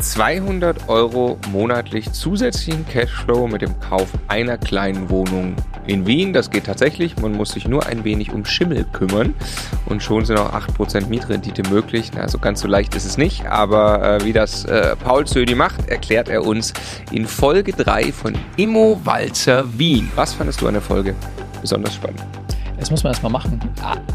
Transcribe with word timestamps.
200 0.00 0.88
Euro 0.88 1.38
monatlich 1.52 2.12
zusätzlichen 2.12 2.86
Cashflow 2.86 3.46
mit 3.46 3.62
dem 3.62 3.78
Kauf 3.80 4.08
einer 4.28 4.58
kleinen 4.58 5.10
Wohnung 5.10 5.56
in 5.86 6.06
Wien. 6.06 6.32
Das 6.32 6.50
geht 6.50 6.64
tatsächlich. 6.64 7.16
Man 7.18 7.32
muss 7.32 7.52
sich 7.52 7.68
nur 7.68 7.86
ein 7.86 8.04
wenig 8.04 8.32
um 8.32 8.44
Schimmel 8.44 8.84
kümmern 8.92 9.34
und 9.86 10.02
schon 10.02 10.24
sind 10.24 10.38
auch 10.38 10.52
8% 10.52 11.08
Mietrendite 11.08 11.68
möglich. 11.68 12.10
Also 12.16 12.38
ganz 12.38 12.60
so 12.60 12.68
leicht 12.68 12.94
ist 12.94 13.04
es 13.04 13.18
nicht, 13.18 13.46
aber 13.46 14.16
äh, 14.20 14.24
wie 14.24 14.32
das 14.32 14.64
äh, 14.64 14.96
Paul 14.96 15.26
Södi 15.26 15.54
macht, 15.54 15.88
erklärt 15.88 16.28
er 16.28 16.44
uns 16.44 16.72
in 17.10 17.26
Folge 17.26 17.72
3 17.72 18.12
von 18.12 18.34
Immo 18.56 19.00
Walzer 19.04 19.64
Wien. 19.78 20.10
Was 20.14 20.34
fandest 20.34 20.60
du 20.60 20.68
an 20.68 20.74
der 20.74 20.82
Folge 20.82 21.14
besonders 21.60 21.94
spannend? 21.94 22.22
Das 22.80 22.90
muss 22.90 23.04
man 23.04 23.12
erstmal 23.12 23.30
machen. 23.30 23.60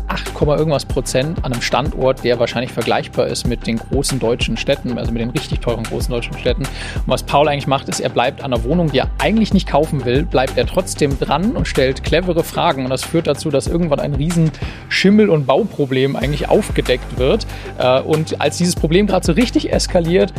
8, 0.07 0.41
irgendwas 0.57 0.85
Prozent 0.85 1.37
an 1.43 1.53
einem 1.53 1.61
Standort, 1.61 2.23
der 2.23 2.39
wahrscheinlich 2.39 2.71
vergleichbar 2.71 3.27
ist 3.27 3.47
mit 3.47 3.67
den 3.67 3.77
großen 3.77 4.19
deutschen 4.19 4.57
Städten, 4.57 4.97
also 4.97 5.11
mit 5.11 5.21
den 5.21 5.29
richtig 5.29 5.59
teuren 5.59 5.83
großen 5.83 6.11
deutschen 6.11 6.37
Städten. 6.37 6.63
Und 6.63 7.07
was 7.07 7.23
Paul 7.23 7.47
eigentlich 7.47 7.67
macht, 7.67 7.89
ist, 7.89 7.99
er 7.99 8.09
bleibt 8.09 8.43
an 8.43 8.53
einer 8.53 8.63
Wohnung, 8.63 8.91
die 8.91 8.99
er 8.99 9.09
eigentlich 9.19 9.53
nicht 9.53 9.67
kaufen 9.67 10.03
will, 10.05 10.23
bleibt 10.23 10.57
er 10.57 10.65
trotzdem 10.65 11.17
dran 11.19 11.51
und 11.51 11.67
stellt 11.67 12.03
clevere 12.03 12.43
Fragen. 12.43 12.83
Und 12.83 12.89
das 12.89 13.03
führt 13.03 13.27
dazu, 13.27 13.49
dass 13.49 13.67
irgendwann 13.67 13.99
ein 13.99 14.15
riesen 14.15 14.51
Schimmel- 14.89 15.29
und 15.29 15.45
Bauproblem 15.45 16.15
eigentlich 16.15 16.49
aufgedeckt 16.49 17.17
wird. 17.17 17.45
Äh, 17.77 18.01
und 18.01 18.41
als 18.41 18.57
dieses 18.57 18.75
Problem 18.75 19.07
gerade 19.07 19.25
so 19.25 19.33
richtig 19.33 19.71
eskaliert, 19.71 20.33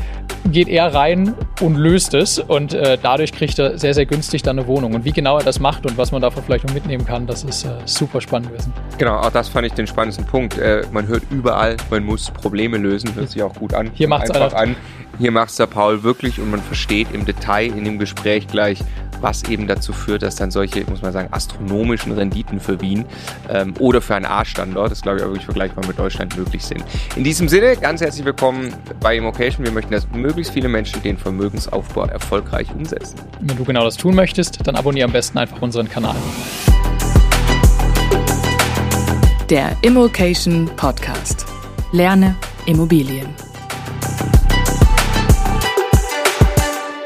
geht 0.51 0.69
er 0.69 0.95
rein 0.95 1.35
und 1.61 1.77
löst 1.77 2.15
es. 2.15 2.39
Und 2.39 2.75
äh, 2.75 2.99
dadurch 3.01 3.33
kriegt 3.33 3.59
er 3.59 3.79
sehr, 3.79 3.95
sehr 3.95 4.07
günstig 4.07 4.43
dann 4.43 4.59
eine 4.59 4.69
Wohnung. 4.69 4.95
Und 4.95 5.05
wie 5.05 5.13
genau 5.13 5.39
er 5.39 5.45
das 5.45 5.61
macht 5.61 5.87
und 5.87 5.97
was 5.97 6.13
man 6.13 6.23
davon 6.23 6.43
vielleicht 6.45 6.67
noch 6.67 6.75
mitnehmen 6.75 7.05
kann, 7.05 7.27
das 7.27 7.45
ist 7.45 7.65
äh, 7.65 7.71
super 7.85 8.16
super 8.17 8.21
spannend 8.21 8.49
gewesen. 8.49 8.73
Genau, 8.99 9.17
auch 9.19 9.31
das 9.31 9.49
fand 9.49 9.67
ich 9.67 9.73
den 9.73 9.87
spannendsten 9.87 10.25
Punkt. 10.27 10.59
Äh, 10.59 10.85
man 10.93 11.07
hört 11.07 11.23
überall, 11.31 11.77
man 11.91 12.05
muss 12.05 12.31
Probleme 12.31 12.79
lösen, 12.79 13.15
hört 13.15 13.31
sich 13.31 13.43
auch 13.43 13.55
gut 13.55 13.75
an. 13.75 13.91
Hier 13.95 14.09
macht 14.09 14.25
es 14.25 14.31
einfach 14.31 14.55
an. 14.55 14.77
Hier 15.19 15.33
macht 15.33 15.51
es 15.51 15.57
der 15.57 15.67
Paul 15.67 16.03
wirklich 16.03 16.39
und 16.39 16.51
man 16.51 16.61
versteht 16.61 17.09
im 17.13 17.25
Detail 17.25 17.67
in 17.67 17.85
dem 17.85 17.99
Gespräch 17.99 18.49
gleich, 18.49 18.81
was 19.23 19.45
eben 19.45 19.67
dazu 19.67 19.95
führt, 19.95 20.23
dass 20.23 20.37
dann 20.37 20.51
solche, 20.51 20.85
muss 20.91 21.01
man 21.01 21.11
sagen, 21.13 21.29
astronomischen 21.31 22.13
Renditen 22.13 22.61
für 22.61 22.79
Wien 22.83 23.07
ähm, 23.49 23.73
oder 23.79 24.03
für 24.03 24.15
einen 24.15 24.27
A-Standort, 24.27 24.91
das 24.91 25.01
glaube 25.01 25.19
ich 25.19 25.25
auch 25.25 25.29
wirklich 25.29 25.47
vergleichbar 25.47 25.87
mit 25.87 25.99
Deutschland 25.99 26.37
möglich 26.37 26.63
sind. 26.63 26.85
In 27.17 27.25
diesem 27.25 27.49
Sinne, 27.49 27.77
ganz 27.77 28.03
herzlich 28.03 28.27
willkommen 28.27 28.75
bei 29.01 29.17
Immocation. 29.17 29.65
Wir 29.65 29.73
möchten, 29.73 29.93
dass 29.93 30.07
möglichst 30.13 30.53
viele 30.53 30.69
Menschen 30.69 31.03
den 31.03 31.17
Vermögensaufbau 31.17 32.05
erfolgreich 32.05 32.69
umsetzen. 32.75 33.17
Wenn 33.41 33.57
du 33.57 33.65
genau 33.65 33.85
das 33.85 33.97
tun 33.97 34.15
möchtest, 34.15 34.67
dann 34.67 34.77
abonniere 34.77 35.07
am 35.07 35.13
besten 35.13 35.39
einfach 35.39 35.63
unseren 35.63 35.89
Kanal 35.89 36.17
der 39.51 39.77
Immokation 39.83 40.67
Podcast. 40.77 41.47
Lerne 41.93 42.35
Immobilien. 42.67 43.29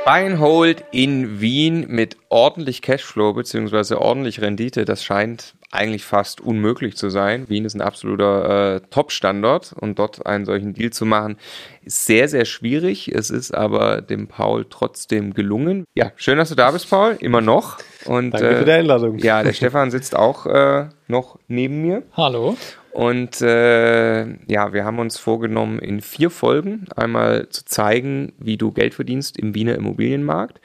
Buy 0.06 0.24
and 0.24 0.40
Hold 0.40 0.82
in 0.90 1.42
Wien 1.42 1.84
mit 1.88 2.16
ordentlich 2.30 2.80
Cashflow 2.80 3.34
bzw. 3.34 3.94
ordentlich 3.96 4.40
Rendite, 4.40 4.86
das 4.86 5.04
scheint 5.04 5.54
eigentlich 5.70 6.04
fast 6.04 6.40
unmöglich 6.40 6.96
zu 6.96 7.10
sein. 7.10 7.46
Wien 7.48 7.66
ist 7.66 7.74
ein 7.74 7.82
absoluter 7.82 8.76
äh, 8.76 8.80
Top-Standort 8.88 9.74
und 9.78 9.98
dort 9.98 10.24
einen 10.24 10.46
solchen 10.46 10.72
Deal 10.72 10.90
zu 10.90 11.04
machen, 11.04 11.36
ist 11.82 12.06
sehr, 12.06 12.28
sehr 12.28 12.46
schwierig. 12.46 13.14
Es 13.14 13.28
ist 13.28 13.54
aber 13.54 14.00
dem 14.00 14.28
Paul 14.28 14.66
trotzdem 14.68 15.34
gelungen. 15.34 15.84
Ja, 15.94 16.10
schön, 16.16 16.38
dass 16.38 16.48
du 16.48 16.54
da 16.54 16.70
bist, 16.70 16.88
Paul, 16.88 17.18
immer 17.20 17.42
noch. 17.42 17.78
Und, 18.04 18.32
Danke 18.32 18.56
für 18.56 18.64
die 18.64 18.72
Einladung. 18.72 19.18
Äh, 19.18 19.26
ja, 19.26 19.42
der 19.42 19.52
Stefan 19.52 19.90
sitzt 19.90 20.16
auch 20.16 20.46
äh, 20.46 20.86
noch 21.08 21.38
neben 21.48 21.82
mir. 21.82 22.02
Hallo. 22.16 22.56
Und 22.92 23.40
äh, 23.40 24.24
ja, 24.50 24.72
wir 24.72 24.84
haben 24.84 24.98
uns 24.98 25.18
vorgenommen, 25.18 25.78
in 25.78 26.00
vier 26.00 26.30
Folgen 26.30 26.86
einmal 26.96 27.48
zu 27.50 27.64
zeigen, 27.64 28.32
wie 28.38 28.56
du 28.56 28.72
Geld 28.72 28.94
verdienst 28.94 29.38
im 29.38 29.54
Wiener 29.54 29.76
Immobilienmarkt 29.76 30.60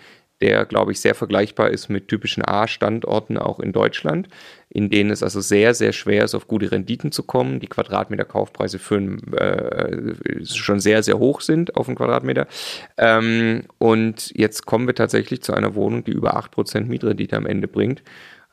der, 0.46 0.66
glaube 0.66 0.92
ich, 0.92 1.00
sehr 1.02 1.16
vergleichbar 1.16 1.72
ist 1.72 1.90
mit 1.90 2.08
typischen 2.08 2.48
A-Standorten 2.48 3.40
auch 3.40 3.60
in 3.60 3.72
Deutschland, 3.72 4.28
in 4.70 4.92
denen 4.92 5.10
es 5.10 5.24
also 5.24 5.42
sehr, 5.42 5.74
sehr 5.74 5.92
schwer 5.92 6.24
ist, 6.24 6.36
auf 6.36 6.48
gute 6.48 6.72
Renditen 6.72 7.12
zu 7.12 7.24
kommen. 7.24 7.60
Die 7.60 7.68
Quadratmeter-Kaufpreise 7.68 8.78
für 8.78 8.98
äh, 9.38 10.46
schon 10.46 10.80
sehr, 10.80 11.02
sehr 11.02 11.18
hoch 11.18 11.42
sind 11.42 11.76
auf 11.76 11.88
einen 11.88 11.98
Quadratmeter. 11.98 12.46
Ähm, 12.98 13.64
und 13.80 14.32
jetzt 14.36 14.68
kommen 14.68 14.86
wir 14.86 14.94
tatsächlich 14.94 15.42
zu 15.42 15.54
einer 15.54 15.74
Wohnung, 15.74 16.04
die 16.04 16.12
über 16.12 16.38
8% 16.38 16.82
Mietrendite 16.82 17.36
am 17.36 17.48
Ende 17.48 17.68
bringt. 17.68 18.04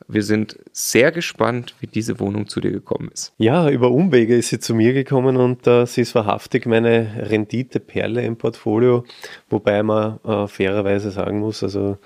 Wir 0.07 0.23
sind 0.23 0.59
sehr 0.71 1.11
gespannt, 1.11 1.75
wie 1.79 1.87
diese 1.87 2.19
Wohnung 2.19 2.47
zu 2.47 2.61
dir 2.61 2.71
gekommen 2.71 3.09
ist. 3.13 3.33
Ja, 3.37 3.69
über 3.69 3.91
Umwege 3.91 4.35
ist 4.35 4.49
sie 4.49 4.59
zu 4.59 4.75
mir 4.75 4.93
gekommen 4.93 5.37
und 5.37 5.67
äh, 5.67 5.85
sie 5.85 6.01
ist 6.01 6.15
wahrhaftig 6.15 6.65
meine 6.65 7.29
Renditeperle 7.29 8.23
im 8.23 8.37
Portfolio, 8.37 9.03
wobei 9.49 9.83
man 9.83 10.19
äh, 10.23 10.47
fairerweise 10.47 11.11
sagen 11.11 11.39
muss, 11.39 11.63
also 11.63 11.97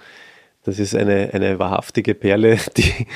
das 0.67 0.79
ist 0.79 0.93
eine, 0.93 1.29
eine 1.33 1.59
wahrhaftige 1.59 2.13
Perle, 2.13 2.57
die, 2.77 3.07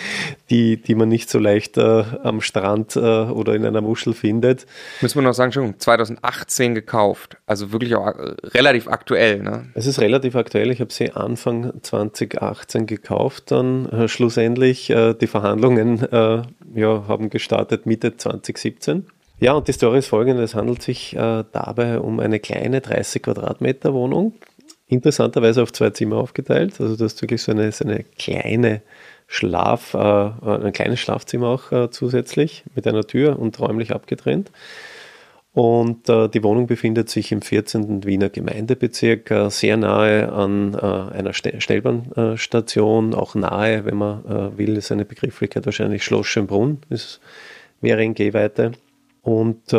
die, 0.49 0.81
die 0.81 0.95
man 0.95 1.09
nicht 1.09 1.29
so 1.29 1.37
leicht 1.37 1.77
äh, 1.77 2.05
am 2.23 2.39
Strand 2.39 2.95
äh, 2.95 2.99
oder 2.99 3.55
in 3.55 3.65
einer 3.65 3.81
Muschel 3.81 4.13
findet. 4.13 4.65
Müssen 5.01 5.19
wir 5.19 5.23
noch 5.23 5.33
sagen, 5.33 5.51
schon 5.51 5.77
2018 5.77 6.75
gekauft, 6.75 7.35
also 7.45 7.73
wirklich 7.73 7.93
auch 7.95 8.07
äh, 8.07 8.35
relativ 8.53 8.87
aktuell. 8.87 9.43
Ne? 9.43 9.67
Es 9.73 9.85
ist 9.85 9.99
relativ 9.99 10.37
aktuell. 10.37 10.71
Ich 10.71 10.79
habe 10.79 10.93
sie 10.93 11.11
Anfang 11.11 11.73
2018 11.81 12.87
gekauft, 12.87 13.51
dann 13.51 13.85
äh, 13.87 14.07
schlussendlich 14.07 14.89
äh, 14.89 15.13
die 15.13 15.27
Verhandlungen 15.27 16.03
äh, 16.09 16.43
ja, 16.73 17.03
haben 17.09 17.29
gestartet 17.29 17.85
Mitte 17.85 18.15
2017. 18.15 19.07
Ja, 19.41 19.53
und 19.53 19.67
die 19.67 19.73
Story 19.73 19.99
ist 19.99 20.07
folgende. 20.07 20.41
Es 20.43 20.53
handelt 20.53 20.83
sich 20.83 21.17
dabei 21.17 21.99
um 21.99 22.19
eine 22.19 22.39
kleine 22.39 22.79
30 22.79 23.23
Quadratmeter 23.23 23.91
Wohnung 23.91 24.35
interessanterweise 24.91 25.63
auf 25.63 25.71
zwei 25.71 25.89
Zimmer 25.91 26.17
aufgeteilt. 26.17 26.79
Also 26.79 26.95
du 26.95 27.03
hast 27.05 27.21
wirklich 27.21 27.41
so 27.41 27.51
eine, 27.51 27.71
so 27.71 27.85
eine 27.85 28.03
kleine 28.03 28.81
Schlaf, 29.27 29.93
äh, 29.93 29.97
ein 29.97 30.73
kleines 30.73 30.99
Schlafzimmer 30.99 31.47
auch 31.47 31.71
äh, 31.71 31.89
zusätzlich 31.89 32.65
mit 32.75 32.85
einer 32.85 33.07
Tür 33.07 33.39
und 33.39 33.57
räumlich 33.59 33.93
abgetrennt. 33.93 34.51
Und 35.53 36.07
äh, 36.09 36.27
die 36.29 36.43
Wohnung 36.43 36.67
befindet 36.67 37.09
sich 37.09 37.31
im 37.31 37.41
14. 37.41 38.05
Wiener 38.05 38.29
Gemeindebezirk, 38.29 39.31
äh, 39.31 39.49
sehr 39.49 39.77
nahe 39.77 40.31
an 40.31 40.73
äh, 40.73 40.77
einer 40.77 41.33
Schnellbahnstation, 41.33 43.13
auch 43.13 43.35
nahe, 43.35 43.85
wenn 43.85 43.97
man 43.97 44.25
äh, 44.25 44.57
will, 44.57 44.77
ist 44.77 44.91
eine 44.91 45.05
Begrifflichkeit 45.05 45.65
wahrscheinlich 45.65 46.03
Schloss 46.03 46.27
Schönbrunn, 46.27 46.79
ist, 46.89 47.21
wäre 47.81 48.03
in 48.03 48.13
Gehweite. 48.13 48.73
Und 49.23 49.71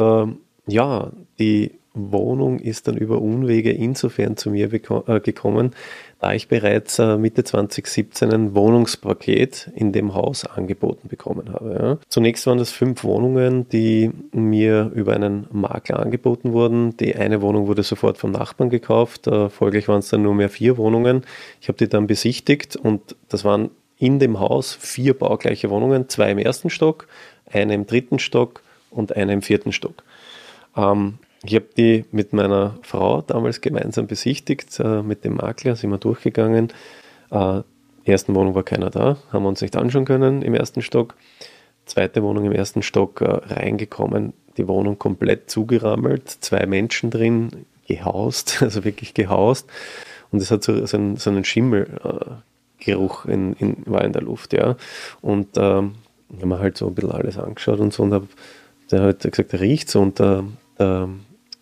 ja, 0.67 1.11
die 1.39 1.73
Wohnung 1.95 2.59
ist 2.59 2.89
dann 2.89 2.97
über 2.97 3.21
Unwege 3.21 3.71
insofern 3.71 4.37
zu 4.37 4.51
mir 4.51 4.73
äh, 4.73 5.21
gekommen, 5.21 5.73
da 6.21 6.33
ich 6.33 6.49
bereits 6.49 6.99
äh, 6.99 7.19
Mitte 7.19 7.45
2017 7.45 8.33
ein 8.33 8.55
Wohnungspaket 8.55 9.71
in 9.75 9.93
dem 9.93 10.15
Haus 10.15 10.47
angeboten 10.47 11.09
bekommen 11.09 11.53
habe. 11.53 11.79
Ja. 11.81 11.99
Zunächst 12.09 12.47
waren 12.47 12.59
das 12.59 12.71
fünf 12.71 13.05
Wohnungen, 13.05 13.69
die 13.69 14.11
mir 14.33 14.91
über 14.95 15.15
einen 15.15 15.47
Makler 15.51 16.01
angeboten 16.01 16.53
wurden. 16.53 16.97
Die 16.97 17.15
eine 17.17 17.43
Wohnung 17.43 17.67
wurde 17.67 17.83
sofort 17.83 18.17
vom 18.19 18.31
Nachbarn 18.31 18.71
gekauft, 18.71 19.27
äh, 19.27 19.51
folglich 19.51 19.89
waren 19.89 19.99
es 19.99 20.09
dann 20.09 20.23
nur 20.23 20.35
mehr 20.35 20.49
vier 20.49 20.79
Wohnungen. 20.79 21.25
Ich 21.61 21.69
habe 21.69 21.79
die 21.79 21.89
dann 21.89 22.07
besichtigt 22.07 22.77
und 22.77 23.17
das 23.29 23.45
waren 23.45 23.71
in 23.99 24.19
dem 24.19 24.41
Haus 24.41 24.75
vier 24.75 25.17
baugleiche 25.17 25.71
Wohnungen, 25.71 26.09
zwei 26.09 26.33
im 26.33 26.39
ersten 26.39 26.71
Stock, 26.71 27.07
eine 27.51 27.75
im 27.75 27.87
dritten 27.87 28.19
Stock 28.19 28.63
und 28.91 29.15
eine 29.15 29.33
im 29.33 29.43
vierten 29.43 29.73
Stock. 29.73 30.03
Ähm, 30.77 31.19
ich 31.45 31.55
habe 31.55 31.67
die 31.77 32.05
mit 32.13 32.33
meiner 32.33 32.79
Frau 32.83 33.23
damals 33.23 33.61
gemeinsam 33.61 34.07
besichtigt, 34.07 34.79
äh, 34.79 35.03
mit 35.03 35.25
dem 35.25 35.35
Makler 35.35 35.77
sind 35.77 35.91
wir 35.91 35.99
durchgegangen. 35.99 36.73
Äh, 37.31 37.63
ersten 38.05 38.35
Wohnung 38.35 38.55
war 38.55 38.63
keiner 38.63 38.91
da, 38.91 39.17
haben 39.33 39.43
wir 39.45 39.49
uns 39.49 39.61
nicht 39.61 39.77
anschauen 39.77 40.05
können 40.05 40.43
im 40.43 40.55
ersten 40.55 40.83
Stock. 40.83 41.15
Zweite 41.85 42.23
Wohnung 42.23 42.45
im 42.45 42.53
ersten 42.53 42.83
Stock 42.83 43.21
äh, 43.21 43.25
reingekommen, 43.25 44.35
die 44.57 44.69
Wohnung 44.69 44.99
komplett 44.99 45.51
zugerammelt, 45.51 46.29
zwei 46.29 46.67
Menschen 46.67 47.11
drin, 47.11 47.67
gehaust, 47.89 48.59
also 48.63 48.85
wirklich 48.85 49.15
gehaust. 49.15 49.69
Und 50.31 50.41
es 50.41 50.51
hat 50.51 50.63
so, 50.63 50.87
so, 50.87 50.97
einen, 50.97 51.17
so 51.17 51.31
einen 51.31 51.45
Schimmelgeruch 51.45 53.27
in, 53.27 53.53
in, 53.55 53.77
war 53.87 54.05
in 54.05 54.13
der 54.13 54.23
Luft, 54.23 54.53
ja. 54.53 54.77
Und 55.21 55.57
ähm, 55.57 55.97
haben 56.41 56.49
wir 56.49 56.59
halt 56.61 56.79
so 56.79 56.87
ein 56.87 56.95
bisschen 56.95 57.13
alles 57.13 57.37
angeschaut 57.37 57.81
und 57.81 57.93
so 57.93 58.05
und 58.05 58.15
habe 58.15 58.29
der 58.91 59.03
hat 59.03 59.23
gesagt, 59.23 59.55
riecht 59.55 59.91
so 59.91 60.01
und 60.01 60.19
der, 60.19 60.45
der 60.79 61.09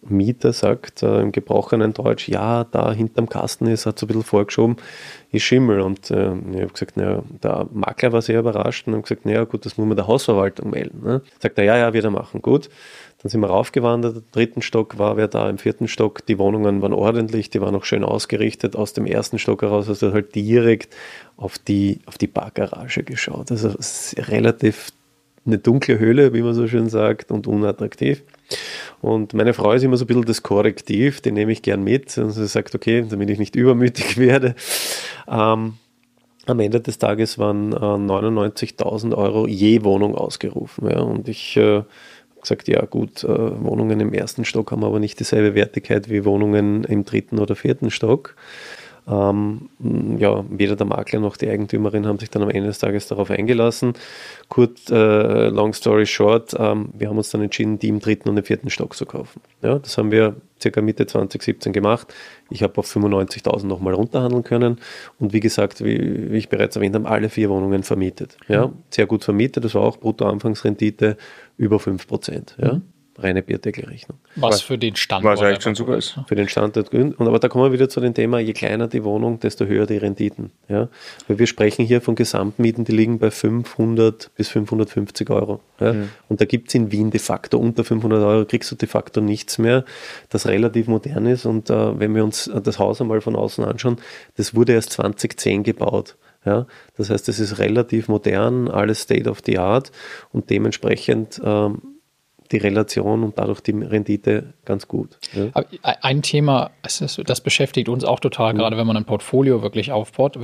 Mieter 0.02 0.52
sagt 0.52 1.02
äh, 1.02 1.20
im 1.20 1.32
gebrochenen 1.32 1.92
Deutsch, 1.92 2.28
ja, 2.28 2.64
da 2.64 2.92
hinterm 2.92 3.28
Kasten 3.28 3.66
ist, 3.66 3.86
hat 3.86 3.98
so 3.98 4.06
ein 4.06 4.08
bisschen 4.08 4.22
vorgeschoben, 4.22 4.76
ist 5.30 5.42
Schimmel. 5.42 5.80
Und 5.80 6.10
äh, 6.10 6.32
ich 6.52 6.60
habe 6.60 6.72
gesagt, 6.72 6.96
naja, 6.96 7.22
der 7.42 7.66
Makler 7.72 8.12
war 8.12 8.22
sehr 8.22 8.40
überrascht 8.40 8.86
und 8.86 8.94
habe 8.94 9.02
gesagt, 9.02 9.26
naja, 9.26 9.44
gut, 9.44 9.66
das 9.66 9.76
muss 9.76 9.86
man 9.86 9.96
der 9.96 10.06
Hausverwaltung 10.06 10.70
melden. 10.70 11.02
Ne? 11.04 11.22
Sagt 11.38 11.58
er, 11.58 11.64
ja, 11.64 11.76
ja, 11.76 11.92
wird 11.92 12.04
er 12.04 12.10
machen, 12.10 12.40
gut. 12.40 12.70
Dann 13.22 13.28
sind 13.28 13.42
wir 13.42 13.48
raufgewandert, 13.48 14.16
im 14.16 14.22
dritten 14.32 14.62
Stock 14.62 14.98
war 14.98 15.18
wer 15.18 15.28
da, 15.28 15.50
im 15.50 15.58
vierten 15.58 15.88
Stock, 15.88 16.24
die 16.24 16.38
Wohnungen 16.38 16.80
waren 16.80 16.94
ordentlich, 16.94 17.50
die 17.50 17.60
waren 17.60 17.74
auch 17.74 17.84
schön 17.84 18.02
ausgerichtet. 18.02 18.76
Aus 18.76 18.94
dem 18.94 19.04
ersten 19.04 19.38
Stock 19.38 19.60
heraus 19.60 19.88
hast 19.88 20.00
du 20.00 20.14
halt 20.14 20.34
direkt 20.34 20.96
auf 21.36 21.58
die, 21.58 22.00
auf 22.06 22.16
die 22.16 22.28
Parkgarage 22.28 23.02
geschaut. 23.02 23.50
Also 23.50 23.74
relativ 24.16 24.92
eine 25.44 25.58
dunkle 25.58 25.98
Höhle, 25.98 26.32
wie 26.32 26.42
man 26.42 26.54
so 26.54 26.66
schön 26.66 26.88
sagt, 26.88 27.30
und 27.30 27.46
unattraktiv. 27.46 28.22
Und 29.00 29.32
meine 29.34 29.54
Frau 29.54 29.72
ist 29.72 29.82
immer 29.82 29.96
so 29.96 30.04
ein 30.04 30.08
bisschen 30.08 30.24
das 30.24 30.42
Korrektiv, 30.42 31.20
den 31.20 31.34
nehme 31.34 31.52
ich 31.52 31.62
gern 31.62 31.82
mit. 31.82 32.16
Und 32.18 32.30
sie 32.30 32.46
sagt, 32.46 32.74
okay, 32.74 33.04
damit 33.08 33.30
ich 33.30 33.38
nicht 33.38 33.56
übermütig 33.56 34.18
werde. 34.18 34.54
Ähm, 35.28 35.74
am 36.46 36.60
Ende 36.60 36.80
des 36.80 36.98
Tages 36.98 37.38
waren 37.38 37.72
äh, 37.72 37.76
99.000 37.76 39.16
Euro 39.16 39.46
je 39.46 39.84
Wohnung 39.84 40.14
ausgerufen. 40.14 40.90
Ja, 40.90 41.00
und 41.00 41.28
ich 41.28 41.56
äh, 41.56 41.82
gesagt, 42.40 42.68
ja 42.68 42.84
gut, 42.84 43.24
äh, 43.24 43.28
Wohnungen 43.28 44.00
im 44.00 44.12
ersten 44.12 44.44
Stock 44.44 44.70
haben 44.72 44.84
aber 44.84 44.98
nicht 44.98 45.20
dieselbe 45.20 45.54
Wertigkeit 45.54 46.08
wie 46.08 46.24
Wohnungen 46.24 46.84
im 46.84 47.04
dritten 47.04 47.38
oder 47.38 47.54
vierten 47.56 47.90
Stock. 47.90 48.34
Ähm, 49.08 49.68
ja, 50.18 50.44
weder 50.50 50.76
der 50.76 50.86
Makler 50.86 51.20
noch 51.20 51.36
die 51.36 51.48
Eigentümerin 51.48 52.06
haben 52.06 52.18
sich 52.18 52.30
dann 52.30 52.42
am 52.42 52.50
Ende 52.50 52.68
des 52.68 52.78
Tages 52.78 53.08
darauf 53.08 53.30
eingelassen. 53.30 53.94
Kurz, 54.48 54.90
äh, 54.90 55.48
long 55.48 55.72
story 55.72 56.06
short, 56.06 56.54
ähm, 56.58 56.90
wir 56.96 57.08
haben 57.08 57.18
uns 57.18 57.30
dann 57.30 57.42
entschieden, 57.42 57.78
die 57.78 57.88
im 57.88 58.00
dritten 58.00 58.28
und 58.28 58.36
im 58.36 58.44
vierten 58.44 58.70
Stock 58.70 58.94
zu 58.94 59.06
kaufen. 59.06 59.40
Ja, 59.62 59.78
das 59.78 59.98
haben 59.98 60.10
wir 60.10 60.36
circa 60.60 60.82
Mitte 60.82 61.06
2017 61.06 61.72
gemacht. 61.72 62.12
Ich 62.50 62.62
habe 62.62 62.76
auf 62.78 62.86
95.000 62.86 63.66
nochmal 63.66 63.94
runterhandeln 63.94 64.44
können 64.44 64.78
und 65.18 65.32
wie 65.32 65.40
gesagt, 65.40 65.82
wie, 65.84 66.30
wie, 66.32 66.36
ich 66.36 66.48
bereits 66.48 66.76
erwähnt 66.76 66.94
habe, 66.94 67.08
alle 67.08 67.28
vier 67.28 67.50
Wohnungen 67.50 67.82
vermietet. 67.82 68.36
Ja, 68.48 68.68
mhm. 68.68 68.74
sehr 68.90 69.06
gut 69.06 69.24
vermietet, 69.24 69.64
das 69.64 69.74
war 69.74 69.82
auch 69.82 69.96
Brutto-Anfangsrendite 69.96 71.16
über 71.56 71.78
5%. 71.78 72.62
Ja. 72.62 72.74
Mhm 72.74 72.82
reine 73.22 73.42
Bierdeckelrechnung. 73.42 74.18
Was, 74.36 74.54
was 74.54 74.62
für 74.62 74.78
den 74.78 74.96
Standort. 74.96 75.38
Was 75.38 75.42
eigentlich 75.42 75.62
schon 75.62 75.74
super 75.74 75.96
ist. 75.96 76.18
Für 76.26 76.34
den 76.34 76.48
Standort. 76.48 76.92
Und 76.92 77.20
aber 77.20 77.38
da 77.38 77.48
kommen 77.48 77.64
wir 77.64 77.72
wieder 77.72 77.88
zu 77.88 78.00
dem 78.00 78.14
Thema, 78.14 78.38
je 78.38 78.52
kleiner 78.52 78.88
die 78.88 79.04
Wohnung, 79.04 79.40
desto 79.40 79.66
höher 79.66 79.86
die 79.86 79.96
Renditen. 79.96 80.50
Ja? 80.68 80.88
Weil 81.28 81.38
wir 81.38 81.46
sprechen 81.46 81.84
hier 81.84 82.00
von 82.00 82.14
Gesamtmieten, 82.14 82.84
die 82.84 82.92
liegen 82.92 83.18
bei 83.18 83.30
500 83.30 84.30
bis 84.36 84.48
550 84.48 85.30
Euro. 85.30 85.60
Ja? 85.80 85.92
Mhm. 85.92 86.10
Und 86.28 86.40
da 86.40 86.44
gibt 86.44 86.68
es 86.68 86.74
in 86.74 86.92
Wien 86.92 87.10
de 87.10 87.20
facto 87.20 87.58
unter 87.58 87.84
500 87.84 88.22
Euro, 88.22 88.44
kriegst 88.44 88.70
du 88.70 88.76
de 88.76 88.88
facto 88.88 89.20
nichts 89.20 89.58
mehr, 89.58 89.84
das 90.28 90.46
relativ 90.46 90.86
modern 90.88 91.26
ist. 91.26 91.46
Und 91.46 91.70
äh, 91.70 91.98
wenn 91.98 92.14
wir 92.14 92.24
uns 92.24 92.50
das 92.62 92.78
Haus 92.78 93.00
einmal 93.00 93.20
von 93.20 93.36
außen 93.36 93.64
anschauen, 93.64 93.98
das 94.36 94.54
wurde 94.54 94.72
erst 94.72 94.92
2010 94.92 95.62
gebaut. 95.62 96.16
Ja, 96.44 96.66
das 96.96 97.10
heißt, 97.10 97.28
es 97.28 97.38
ist 97.38 97.58
relativ 97.58 98.08
modern, 98.08 98.68
alles 98.68 99.02
State 99.02 99.28
of 99.28 99.40
the 99.44 99.58
Art 99.58 99.92
und 100.32 100.48
dementsprechend 100.48 101.38
ähm, 101.44 101.82
die 102.52 102.56
Relation 102.56 103.22
und 103.22 103.38
dadurch 103.38 103.60
die 103.60 103.72
Rendite 103.72 104.54
ganz 104.64 104.88
gut. 104.88 105.18
Ja. 105.32 105.64
Ein 105.82 106.22
Thema, 106.22 106.70
das 106.82 107.40
beschäftigt 107.40 107.88
uns 107.88 108.04
auch 108.04 108.20
total, 108.20 108.54
mhm. 108.54 108.58
gerade 108.58 108.76
wenn 108.76 108.86
man 108.86 108.96
ein 108.96 109.04
Portfolio 109.04 109.62
wirklich 109.62 109.92
aufbaut. 109.92 110.38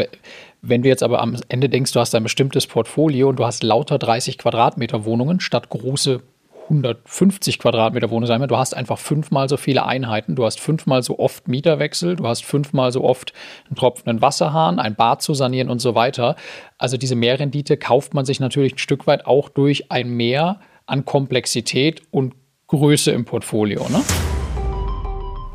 Wenn 0.62 0.82
du 0.82 0.88
jetzt 0.88 1.02
aber 1.02 1.20
am 1.20 1.36
Ende 1.48 1.68
denkst, 1.68 1.92
du 1.92 2.00
hast 2.00 2.14
ein 2.14 2.22
bestimmtes 2.22 2.66
Portfolio 2.66 3.28
und 3.28 3.38
du 3.38 3.44
hast 3.44 3.62
lauter 3.62 3.98
30 3.98 4.38
Quadratmeter 4.38 5.04
Wohnungen 5.04 5.40
statt 5.40 5.68
große 5.68 6.22
150 6.68 7.58
Quadratmeter 7.58 8.10
Wohnung 8.10 8.26
sein 8.26 8.46
Du 8.46 8.56
hast 8.56 8.74
einfach 8.74 8.98
fünfmal 8.98 9.48
so 9.48 9.56
viele 9.56 9.86
Einheiten. 9.86 10.34
Du 10.34 10.44
hast 10.44 10.60
fünfmal 10.60 11.02
so 11.02 11.18
oft 11.18 11.48
Mieterwechsel. 11.48 12.16
Du 12.16 12.26
hast 12.26 12.44
fünfmal 12.44 12.92
so 12.92 13.04
oft 13.04 13.32
einen 13.66 13.76
tropfenden 13.76 14.20
Wasserhahn, 14.20 14.78
ein 14.78 14.94
Bad 14.94 15.22
zu 15.22 15.34
sanieren 15.34 15.68
und 15.70 15.78
so 15.78 15.94
weiter. 15.94 16.36
Also 16.78 16.96
diese 16.96 17.14
Mehrrendite 17.14 17.76
kauft 17.76 18.14
man 18.14 18.24
sich 18.24 18.40
natürlich 18.40 18.74
ein 18.74 18.78
Stück 18.78 19.06
weit 19.06 19.26
auch 19.26 19.48
durch 19.48 19.90
ein 19.90 20.08
Mehr 20.08 20.60
an 20.86 21.04
Komplexität 21.04 22.02
und 22.10 22.34
Größe 22.68 23.12
im 23.12 23.24
Portfolio. 23.24 23.86
Ne? 23.88 24.02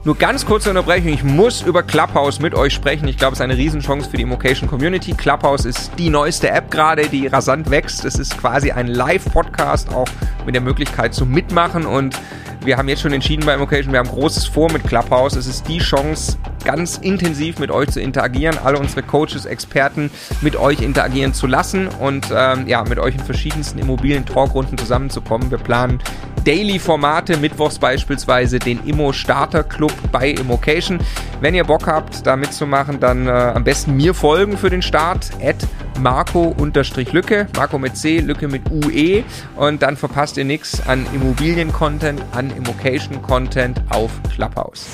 Nur 0.03 0.17
ganz 0.17 0.47
kurze 0.47 0.69
Unterbrechung. 0.69 1.09
Ich 1.09 1.23
muss 1.23 1.61
über 1.61 1.83
Clubhouse 1.83 2.39
mit 2.39 2.55
euch 2.55 2.73
sprechen. 2.73 3.07
Ich 3.07 3.17
glaube, 3.17 3.33
es 3.33 3.39
ist 3.39 3.43
eine 3.43 3.55
Riesenchance 3.55 4.09
für 4.09 4.17
die 4.17 4.23
Immocation 4.23 4.67
Community. 4.67 5.13
Clubhouse 5.13 5.65
ist 5.65 5.91
die 5.99 6.09
neueste 6.09 6.49
App 6.49 6.71
gerade, 6.71 7.07
die 7.07 7.27
rasant 7.27 7.69
wächst. 7.69 8.03
Es 8.03 8.15
ist 8.15 8.35
quasi 8.35 8.71
ein 8.71 8.87
Live-Podcast, 8.87 9.93
auch 9.93 10.07
mit 10.43 10.55
der 10.55 10.63
Möglichkeit 10.63 11.13
zu 11.13 11.27
mitmachen. 11.27 11.85
Und 11.85 12.19
wir 12.65 12.77
haben 12.77 12.89
jetzt 12.89 13.03
schon 13.03 13.13
entschieden 13.13 13.45
bei 13.45 13.53
Immocation, 13.53 13.91
wir 13.91 13.99
haben 13.99 14.09
großes 14.09 14.47
vor 14.47 14.71
mit 14.71 14.83
Clubhouse. 14.85 15.35
Es 15.35 15.45
ist 15.45 15.67
die 15.67 15.77
Chance, 15.77 16.35
ganz 16.63 16.97
intensiv 16.97 17.59
mit 17.59 17.69
euch 17.69 17.89
zu 17.89 18.01
interagieren, 18.01 18.57
alle 18.63 18.79
unsere 18.79 19.03
Coaches, 19.03 19.45
Experten 19.45 20.09
mit 20.41 20.55
euch 20.55 20.81
interagieren 20.81 21.35
zu 21.35 21.45
lassen 21.45 21.87
und 21.87 22.25
ähm, 22.35 22.67
ja, 22.67 22.83
mit 22.83 22.97
euch 22.97 23.13
in 23.13 23.23
verschiedensten 23.23 23.77
Immobilien-Talkrunden 23.77 24.79
zusammenzukommen. 24.79 25.51
Wir 25.51 25.59
planen 25.59 25.99
Daily-Formate, 26.45 27.37
mittwochs 27.37 27.79
beispielsweise 27.79 28.59
den 28.59 28.83
Immo 28.85 29.13
Starter 29.13 29.63
Club 29.63 29.93
bei 30.11 30.29
Immocation. 30.29 30.99
Wenn 31.39 31.55
ihr 31.55 31.63
Bock 31.63 31.87
habt, 31.87 32.25
da 32.25 32.35
mitzumachen, 32.35 32.99
dann 32.99 33.27
äh, 33.27 33.31
am 33.31 33.63
besten 33.63 33.95
mir 33.95 34.13
folgen 34.13 34.57
für 34.57 34.69
den 34.69 34.81
Start. 34.81 35.29
At 35.43 35.55
Marco-Lücke, 35.99 37.47
Marco 37.55 37.77
mit 37.77 37.95
C, 37.95 38.19
Lücke 38.19 38.47
mit 38.47 38.63
UE 38.71 39.23
und 39.55 39.81
dann 39.81 39.97
verpasst 39.97 40.37
ihr 40.37 40.45
nichts 40.45 40.87
an 40.87 41.05
Immobilien-Content, 41.13 42.21
an 42.31 42.51
Immocation-Content 42.55 43.81
auf 43.89 44.11
Clubhouse. 44.33 44.87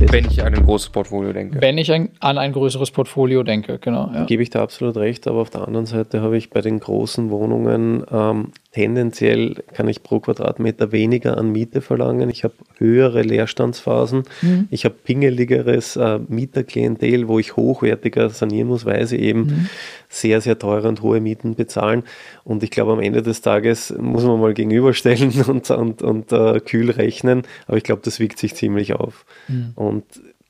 Wenn 0.00 0.26
ich 0.26 0.42
an 0.44 0.54
ein 0.54 0.64
großes 0.64 0.90
Portfolio 0.90 1.32
denke. 1.32 1.60
Wenn 1.60 1.76
ich 1.76 1.90
ein, 1.92 2.10
an 2.20 2.38
ein 2.38 2.52
größeres 2.52 2.90
Portfolio 2.90 3.42
denke, 3.42 3.78
genau. 3.78 4.10
Ja. 4.14 4.24
Gebe 4.24 4.42
ich 4.42 4.50
da 4.50 4.62
absolut 4.62 4.96
recht, 4.96 5.26
aber 5.26 5.40
auf 5.40 5.50
der 5.50 5.66
anderen 5.66 5.86
Seite 5.86 6.20
habe 6.20 6.36
ich 6.38 6.50
bei 6.50 6.60
den 6.60 6.78
großen 6.78 7.30
Wohnungen 7.30 8.04
ähm, 8.10 8.52
tendenziell 8.72 9.56
kann 9.74 9.88
ich 9.88 10.04
pro 10.04 10.20
Quadratmeter 10.20 10.92
weniger 10.92 11.36
an 11.36 11.50
Miete 11.50 11.80
verlangen. 11.80 12.30
Ich 12.30 12.44
habe 12.44 12.54
höhere 12.76 13.22
Leerstandsphasen. 13.22 14.22
Mhm. 14.40 14.68
Ich 14.70 14.84
habe 14.84 14.94
pingeligeres 14.94 15.96
äh, 15.96 16.20
Mieterklientel, 16.28 17.26
wo 17.26 17.38
ich 17.38 17.56
hochwertiger 17.56 18.30
sanieren 18.30 18.68
muss, 18.68 18.84
weil 18.84 19.06
sie 19.06 19.18
eben 19.18 19.40
mhm. 19.40 19.68
sehr, 20.08 20.40
sehr 20.40 20.58
teure 20.58 20.88
und 20.88 21.02
hohe 21.02 21.20
Mieten 21.20 21.56
bezahlen. 21.56 22.04
Und 22.44 22.62
ich 22.62 22.70
glaube, 22.70 22.92
am 22.92 23.00
Ende 23.00 23.22
des 23.22 23.40
Tages 23.40 23.92
muss 23.98 24.22
man 24.22 24.40
mal 24.40 24.54
gegenüberstellen 24.54 25.32
und, 25.48 25.68
und, 25.70 26.02
und 26.02 26.30
äh, 26.32 26.60
kühl 26.60 26.90
rechnen. 26.90 27.42
Aber 27.66 27.78
ich 27.78 27.84
glaube, 27.84 28.02
das 28.04 28.20
wiegt 28.20 28.38
sich 28.38 28.54
ziemlich 28.54 28.94
auf. 28.94 29.24
Mhm. 29.48 29.67
Und 29.74 30.04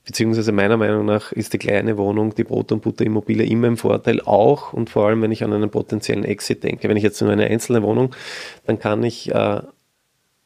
beziehungsweise 0.04 0.52
meiner 0.52 0.76
Meinung 0.76 1.04
nach 1.04 1.32
ist 1.32 1.52
die 1.52 1.58
kleine 1.58 1.96
Wohnung, 1.98 2.34
die 2.34 2.44
Brot- 2.44 2.72
und 2.72 2.82
Butterimmobilie 2.82 3.46
immer 3.46 3.68
im 3.68 3.76
Vorteil, 3.76 4.20
auch 4.22 4.72
und 4.72 4.88
vor 4.90 5.06
allem, 5.06 5.22
wenn 5.22 5.32
ich 5.32 5.44
an 5.44 5.52
einen 5.52 5.70
potenziellen 5.70 6.24
Exit 6.24 6.64
denke. 6.64 6.88
Wenn 6.88 6.96
ich 6.96 7.02
jetzt 7.02 7.20
nur 7.20 7.30
eine 7.30 7.46
einzelne 7.46 7.82
Wohnung, 7.82 8.14
dann 8.66 8.78
kann 8.78 9.02
ich 9.02 9.34
äh, 9.34 9.60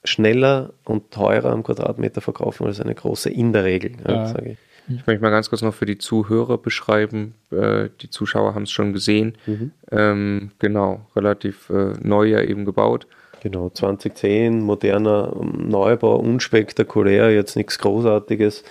schneller 0.05 0.73
und 0.85 1.11
teurer 1.11 1.51
am 1.51 1.63
Quadratmeter 1.63 2.21
verkaufen 2.21 2.67
als 2.67 2.81
eine 2.81 2.95
große 2.95 3.31
in 3.31 3.53
der 3.53 3.65
Regel, 3.65 3.93
ja, 4.07 4.27
sage 4.27 4.53
ich. 4.53 4.59
Ich 4.89 5.07
möchte 5.07 5.23
mal 5.23 5.31
ganz 5.31 5.49
kurz 5.49 5.63
noch 5.63 5.75
für 5.75 5.87
die 5.87 5.99
Zuhörer 5.99 6.59
beschreiben. 6.59 7.35
Äh, 7.51 7.91
die 8.01 8.11
Zuschauer 8.11 8.55
haben 8.55 8.65
es 8.65 8.73
schon 8.73 8.93
gesehen. 8.93 9.39
Mhm. 9.47 9.71
Ähm, 9.91 10.51
genau, 10.59 11.07
relativ 11.15 11.71
äh, 11.71 11.93
neu 12.03 12.25
ja 12.25 12.41
eben 12.43 12.65
gebaut. 12.65 13.07
Genau, 13.43 13.71
2010, 13.71 14.61
moderner 14.61 15.35
Neubau, 15.43 16.17
unspektakulär, 16.17 17.33
jetzt 17.33 17.57
nichts 17.57 17.79
Großartiges 17.79 18.63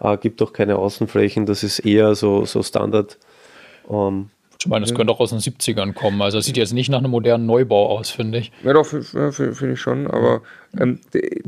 äh, 0.00 0.16
gibt 0.18 0.42
auch 0.42 0.52
keine 0.52 0.76
Außenflächen, 0.76 1.46
das 1.46 1.62
ist 1.62 1.80
eher 1.80 2.14
so, 2.14 2.44
so 2.44 2.62
Standard. 2.62 3.18
Ähm, 3.90 4.30
ich 4.60 4.66
meine, 4.66 4.84
das 4.84 4.92
könnte 4.92 5.12
auch 5.12 5.20
aus 5.20 5.30
den 5.30 5.38
70ern 5.38 5.92
kommen. 5.92 6.20
Also 6.20 6.38
es 6.38 6.46
sieht 6.46 6.56
jetzt 6.56 6.72
nicht 6.72 6.90
nach 6.90 6.98
einem 6.98 7.12
modernen 7.12 7.46
Neubau 7.46 7.96
aus, 7.96 8.10
finde 8.10 8.38
ich. 8.38 8.50
Ja, 8.64 8.72
doch, 8.72 8.84
finde 8.84 9.72
ich 9.72 9.80
schon, 9.80 10.08
aber 10.08 10.42
ähm, 10.76 10.98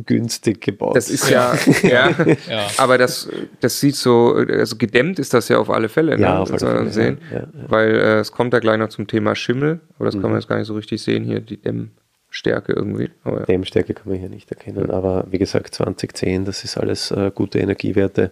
günstig 0.06 0.60
gebaut. 0.60 0.94
Das 0.94 1.10
ist 1.10 1.28
ja, 1.28 1.52
ja, 1.82 2.10
ja, 2.49 2.68
aber 2.76 2.99
das, 2.99 3.28
das 3.58 3.80
sieht 3.80 3.96
so, 3.96 4.34
also 4.34 4.76
gedämmt 4.76 5.18
ist 5.18 5.34
das 5.34 5.49
ja 5.49 5.58
auf 5.58 5.70
alle 5.70 5.88
Fälle, 5.88 6.16
ne? 6.16 6.22
ja, 6.22 6.38
auf 6.38 6.52
alle 6.52 6.60
Fälle, 6.60 6.90
sehen, 6.92 7.18
ja, 7.32 7.40
ja, 7.40 7.46
weil 7.66 7.90
äh, 7.90 8.20
es 8.20 8.30
kommt 8.30 8.54
da 8.54 8.60
gleich 8.60 8.78
noch 8.78 8.90
zum 8.90 9.08
Thema 9.08 9.34
Schimmel, 9.34 9.80
aber 9.96 10.04
das 10.04 10.14
mhm. 10.14 10.22
kann 10.22 10.30
man 10.30 10.40
jetzt 10.40 10.49
gar 10.49 10.58
nicht 10.58 10.68
so 10.68 10.75
richtig 10.75 11.02
sehen 11.02 11.25
hier, 11.25 11.40
die 11.40 11.56
Dämm, 11.56 11.90
Stärke 12.30 12.72
irgendwie. 12.72 13.10
ja. 13.25 13.40
Dämmstärke 13.40 13.92
kann 13.92 14.08
man 14.08 14.18
hier 14.18 14.28
nicht 14.28 14.50
erkennen, 14.50 14.87
ja. 14.88 14.94
aber 14.94 15.26
wie 15.30 15.38
gesagt 15.38 15.75
2010, 15.75 16.44
das 16.44 16.64
ist 16.64 16.78
alles 16.78 17.10
äh, 17.10 17.32
gute 17.34 17.58
Energiewerte, 17.58 18.30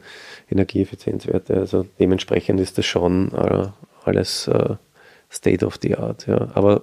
Energieeffizienzwerte, 0.50 1.54
also 1.56 1.84
dementsprechend 1.98 2.60
ist 2.60 2.78
das 2.78 2.86
schon 2.86 3.32
äh, 3.32 3.66
alles 4.04 4.46
äh, 4.46 4.76
State 5.30 5.66
of 5.66 5.78
the 5.82 5.96
Art. 5.96 6.26
Ja. 6.26 6.48
Aber 6.54 6.82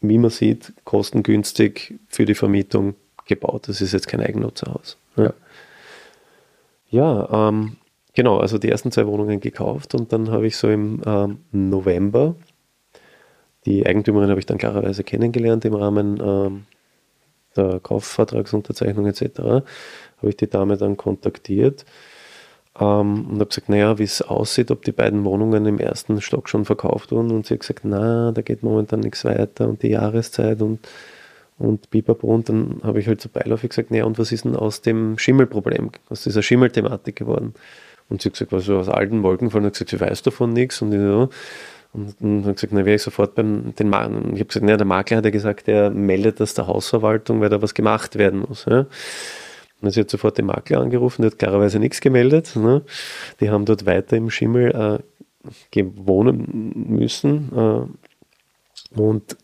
wie 0.00 0.18
man 0.18 0.30
sieht, 0.30 0.72
kostengünstig 0.84 1.94
für 2.08 2.24
die 2.24 2.34
Vermietung 2.34 2.94
gebaut, 3.26 3.68
das 3.68 3.80
ist 3.80 3.92
jetzt 3.92 4.08
kein 4.08 4.20
Eigennutzerhaus. 4.20 4.96
Ja, 5.16 5.32
ja 6.90 7.48
ähm, 7.48 7.76
genau, 8.14 8.38
also 8.38 8.58
die 8.58 8.68
ersten 8.68 8.90
zwei 8.90 9.06
Wohnungen 9.06 9.38
gekauft 9.38 9.94
und 9.94 10.12
dann 10.12 10.30
habe 10.30 10.48
ich 10.48 10.56
so 10.56 10.68
im 10.68 11.00
ähm, 11.06 11.38
November 11.52 12.34
die 13.66 13.86
Eigentümerin 13.86 14.30
habe 14.30 14.40
ich 14.40 14.46
dann 14.46 14.58
klarerweise 14.58 15.04
kennengelernt 15.04 15.64
im 15.64 15.74
Rahmen 15.74 16.20
ähm, 16.20 16.66
der 17.56 17.80
Kaufvertragsunterzeichnung 17.80 19.06
etc. 19.06 19.38
Habe 19.40 20.28
ich 20.28 20.36
die 20.36 20.48
Dame 20.48 20.76
dann 20.76 20.96
kontaktiert 20.96 21.84
ähm, 22.78 23.26
und 23.28 23.34
habe 23.34 23.46
gesagt, 23.46 23.68
naja, 23.68 23.98
wie 23.98 24.04
es 24.04 24.22
aussieht, 24.22 24.70
ob 24.70 24.84
die 24.84 24.92
beiden 24.92 25.24
Wohnungen 25.24 25.66
im 25.66 25.78
ersten 25.78 26.20
Stock 26.20 26.48
schon 26.48 26.64
verkauft 26.64 27.12
wurden. 27.12 27.30
Und 27.30 27.46
sie 27.46 27.54
hat 27.54 27.60
gesagt, 27.60 27.80
na, 27.84 28.32
da 28.32 28.42
geht 28.42 28.62
momentan 28.62 29.00
nichts 29.00 29.24
weiter 29.24 29.68
und 29.68 29.82
die 29.82 29.90
Jahreszeit 29.90 30.62
und, 30.62 30.80
und 31.58 31.90
Bipapo. 31.90 32.26
Und 32.28 32.48
dann 32.48 32.80
habe 32.82 33.00
ich 33.00 33.06
halt 33.06 33.20
so 33.20 33.28
beiläufig 33.28 33.70
gesagt, 33.70 33.90
naja, 33.90 34.04
und 34.04 34.18
was 34.18 34.32
ist 34.32 34.44
denn 34.44 34.56
aus 34.56 34.80
dem 34.80 35.18
Schimmelproblem, 35.18 35.90
aus 36.08 36.24
dieser 36.24 36.42
Schimmelthematik 36.42 37.16
geworden? 37.16 37.54
Und 38.08 38.22
sie 38.22 38.28
hat 38.28 38.34
gesagt, 38.34 38.52
was 38.52 38.64
so 38.64 38.78
aus 38.78 38.88
alten 38.88 39.22
Wolken 39.22 39.50
fallen, 39.50 39.66
und 39.66 39.72
gesagt, 39.72 39.90
sie 39.90 40.00
weiß 40.00 40.22
davon 40.22 40.52
nichts. 40.52 40.80
Und 40.82 40.92
ich 40.92 41.00
so, 41.00 41.28
Und, 41.92 42.20
und 42.20 42.42
habe 42.44 42.54
gesagt, 42.54 42.72
na, 42.72 42.84
wäre 42.84 42.96
ich 42.96 43.02
sofort 43.02 43.34
beim 43.34 43.74
den 43.74 43.90
Makler. 43.90 44.20
Ich 44.32 44.40
habe 44.40 44.44
gesagt, 44.46 44.64
na, 44.66 44.76
der 44.76 44.86
Makler 44.86 45.18
hat 45.18 45.24
ja 45.24 45.30
gesagt, 45.30 45.68
er 45.68 45.90
meldet 45.90 46.40
das 46.40 46.54
der 46.54 46.66
Hausverwaltung, 46.66 47.40
weil 47.40 47.50
da 47.50 47.60
was 47.60 47.74
gemacht 47.74 48.16
werden 48.16 48.44
muss. 48.48 48.64
Ja. 48.64 48.86
Und 49.82 49.90
sie 49.90 50.00
hat 50.00 50.10
sofort 50.10 50.38
den 50.38 50.46
Makler 50.46 50.80
angerufen, 50.80 51.22
der 51.22 51.32
hat 51.32 51.38
klarerweise 51.38 51.78
nichts 51.78 52.00
gemeldet. 52.00 52.56
Ne. 52.56 52.82
Die 53.40 53.50
haben 53.50 53.64
dort 53.64 53.84
weiter 53.84 54.16
im 54.16 54.30
Schimmel 54.30 54.70
äh, 54.70 55.48
gewohnen 55.70 56.72
müssen. 56.88 57.50
Äh, 57.54 58.98
und 58.98 59.36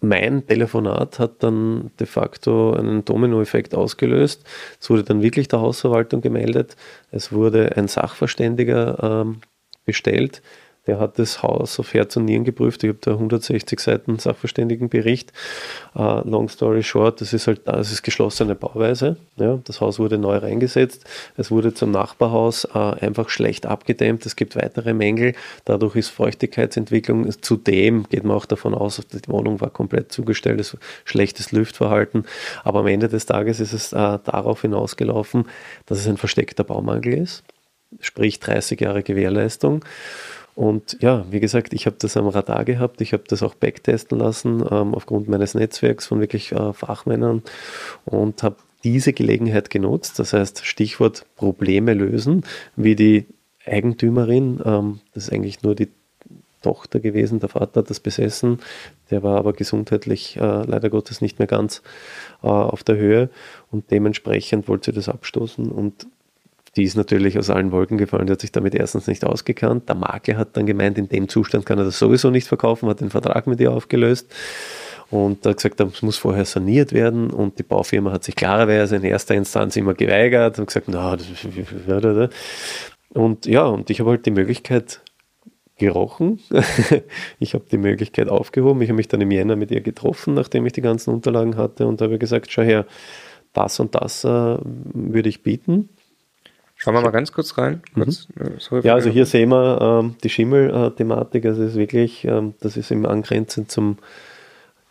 mein 0.00 0.46
Telefonat 0.46 1.18
hat 1.18 1.42
dann 1.42 1.90
de 1.98 2.06
facto 2.06 2.74
einen 2.74 3.04
Dominoeffekt 3.04 3.74
ausgelöst. 3.74 4.44
Es 4.80 4.90
wurde 4.90 5.02
dann 5.02 5.22
wirklich 5.22 5.48
der 5.48 5.60
Hausverwaltung 5.60 6.20
gemeldet. 6.20 6.76
Es 7.10 7.32
wurde 7.32 7.76
ein 7.76 7.88
Sachverständiger 7.88 9.24
ähm, 9.24 9.40
bestellt, 9.84 10.42
der 10.86 10.98
hat 10.98 11.18
das 11.18 11.42
Haus 11.42 11.80
auf 11.80 11.94
Herz 11.94 12.16
und 12.16 12.26
Nieren 12.26 12.44
geprüft. 12.44 12.82
Ich 12.84 12.88
habe 12.88 12.98
da 13.00 13.12
160 13.12 13.80
Seiten 13.80 14.18
Sachverständigenbericht. 14.18 15.32
Uh, 15.94 16.20
long 16.24 16.48
story 16.48 16.82
short, 16.82 17.20
das 17.20 17.32
ist 17.32 17.46
halt, 17.46 17.62
das 17.66 17.90
ist 17.90 18.02
geschlossene 18.02 18.54
Bauweise. 18.54 19.16
Ja, 19.36 19.58
das 19.64 19.80
Haus 19.80 19.98
wurde 19.98 20.18
neu 20.18 20.36
reingesetzt. 20.36 21.04
Es 21.36 21.50
wurde 21.50 21.72
zum 21.72 21.90
Nachbarhaus 21.90 22.66
uh, 22.74 22.94
einfach 23.00 23.30
schlecht 23.30 23.66
abgedämmt. 23.66 24.26
Es 24.26 24.36
gibt 24.36 24.56
weitere 24.56 24.92
Mängel. 24.92 25.34
Dadurch 25.64 25.96
ist 25.96 26.10
Feuchtigkeitsentwicklung. 26.10 27.30
Zudem 27.40 28.06
geht 28.08 28.24
man 28.24 28.36
auch 28.36 28.46
davon 28.46 28.74
aus, 28.74 29.00
die 29.12 29.28
Wohnung 29.28 29.60
war 29.60 29.70
komplett 29.70 30.12
zugestellt. 30.12 30.60
Es 30.60 30.76
schlechtes 31.04 31.52
Lüftverhalten. 31.52 32.24
Aber 32.62 32.80
am 32.80 32.86
Ende 32.86 33.08
des 33.08 33.26
Tages 33.26 33.60
ist 33.60 33.72
es 33.72 33.92
uh, 33.92 34.18
darauf 34.22 34.62
hinausgelaufen, 34.62 35.46
dass 35.86 35.98
es 35.98 36.08
ein 36.08 36.16
versteckter 36.16 36.64
Baumangel 36.64 37.14
ist. 37.14 37.42
Sprich 38.00 38.40
30 38.40 38.80
Jahre 38.80 39.02
Gewährleistung. 39.02 39.84
Und 40.54 40.98
ja, 41.00 41.24
wie 41.30 41.40
gesagt, 41.40 41.72
ich 41.74 41.86
habe 41.86 41.96
das 41.98 42.16
am 42.16 42.28
Radar 42.28 42.64
gehabt, 42.64 43.00
ich 43.00 43.12
habe 43.12 43.24
das 43.26 43.42
auch 43.42 43.54
backtesten 43.54 44.18
lassen 44.18 44.64
ähm, 44.70 44.94
aufgrund 44.94 45.28
meines 45.28 45.54
Netzwerks 45.54 46.06
von 46.06 46.20
wirklich 46.20 46.52
äh, 46.52 46.72
Fachmännern 46.72 47.42
und 48.04 48.42
habe 48.42 48.56
diese 48.84 49.12
Gelegenheit 49.12 49.70
genutzt. 49.70 50.18
Das 50.18 50.32
heißt, 50.32 50.64
Stichwort 50.64 51.26
Probleme 51.36 51.94
lösen, 51.94 52.44
wie 52.76 52.94
die 52.94 53.26
Eigentümerin, 53.66 54.60
ähm, 54.64 55.00
das 55.12 55.24
ist 55.24 55.32
eigentlich 55.32 55.62
nur 55.62 55.74
die 55.74 55.88
Tochter 56.62 57.00
gewesen, 57.00 57.40
der 57.40 57.50
Vater 57.50 57.80
hat 57.80 57.90
das 57.90 58.00
besessen, 58.00 58.58
der 59.10 59.22
war 59.22 59.36
aber 59.36 59.52
gesundheitlich 59.52 60.36
äh, 60.36 60.64
leider 60.64 60.88
Gottes 60.88 61.20
nicht 61.20 61.38
mehr 61.38 61.48
ganz 61.48 61.82
äh, 62.42 62.46
auf 62.46 62.82
der 62.82 62.96
Höhe. 62.96 63.28
Und 63.70 63.90
dementsprechend 63.90 64.66
wollte 64.66 64.90
sie 64.90 64.94
das 64.94 65.08
abstoßen 65.08 65.70
und 65.70 66.06
die 66.76 66.84
ist 66.84 66.96
natürlich 66.96 67.38
aus 67.38 67.50
allen 67.50 67.72
Wolken 67.72 67.98
gefallen, 67.98 68.26
die 68.26 68.32
hat 68.32 68.40
sich 68.40 68.52
damit 68.52 68.74
erstens 68.74 69.06
nicht 69.06 69.24
ausgekannt. 69.24 69.88
Der 69.88 69.96
Makler 69.96 70.36
hat 70.36 70.56
dann 70.56 70.66
gemeint, 70.66 70.98
in 70.98 71.08
dem 71.08 71.28
Zustand 71.28 71.66
kann 71.66 71.78
er 71.78 71.84
das 71.84 71.98
sowieso 71.98 72.30
nicht 72.30 72.48
verkaufen, 72.48 72.88
hat 72.88 73.00
den 73.00 73.10
Vertrag 73.10 73.46
mit 73.46 73.60
ihr 73.60 73.72
aufgelöst 73.72 74.32
und 75.10 75.46
hat 75.46 75.56
gesagt, 75.56 75.80
das 75.80 76.02
muss 76.02 76.16
vorher 76.16 76.44
saniert 76.44 76.92
werden 76.92 77.30
und 77.30 77.58
die 77.58 77.62
Baufirma 77.62 78.12
hat 78.12 78.24
sich 78.24 78.34
klarerweise 78.34 78.96
in 78.96 79.04
erster 79.04 79.34
Instanz 79.34 79.76
immer 79.76 79.94
geweigert 79.94 80.58
und 80.58 80.66
gesagt, 80.66 80.88
na, 80.88 81.16
das 81.16 81.26
ist 81.28 82.30
und 83.10 83.46
ja, 83.46 83.64
und 83.64 83.90
ich 83.90 84.00
habe 84.00 84.10
halt 84.10 84.26
die 84.26 84.32
Möglichkeit 84.32 85.00
gerochen. 85.78 86.40
ich 87.38 87.54
habe 87.54 87.64
die 87.70 87.78
Möglichkeit 87.78 88.28
aufgehoben. 88.28 88.82
Ich 88.82 88.88
habe 88.88 88.96
mich 88.96 89.08
dann 89.08 89.20
im 89.20 89.30
Jänner 89.30 89.56
mit 89.56 89.70
ihr 89.70 89.80
getroffen, 89.80 90.34
nachdem 90.34 90.66
ich 90.66 90.72
die 90.72 90.80
ganzen 90.80 91.10
Unterlagen 91.10 91.56
hatte 91.56 91.86
und 91.86 92.00
habe 92.00 92.18
gesagt, 92.18 92.50
schau 92.50 92.62
her, 92.62 92.86
das 93.52 93.78
und 93.78 93.94
das 93.94 94.24
äh, 94.24 94.28
würde 94.28 95.28
ich 95.28 95.42
bieten. 95.42 95.88
Schauen 96.84 96.94
wir 96.94 97.00
mal 97.00 97.12
ganz 97.12 97.32
kurz 97.32 97.56
rein. 97.56 97.82
Mhm. 97.94 98.02
Äh, 98.38 98.80
ja, 98.82 98.92
also 98.92 99.08
hier 99.08 99.24
sehen 99.24 99.48
wir 99.48 99.80
ähm, 99.80 100.16
die 100.22 100.28
Schimmel-Thematik. 100.28 101.46
Also 101.46 101.62
es 101.62 101.70
ist 101.70 101.76
wirklich, 101.78 102.26
ähm, 102.26 102.52
das 102.60 102.76
ist 102.76 102.90
im 102.90 103.06
Angrenzen 103.06 103.70
zum 103.70 103.96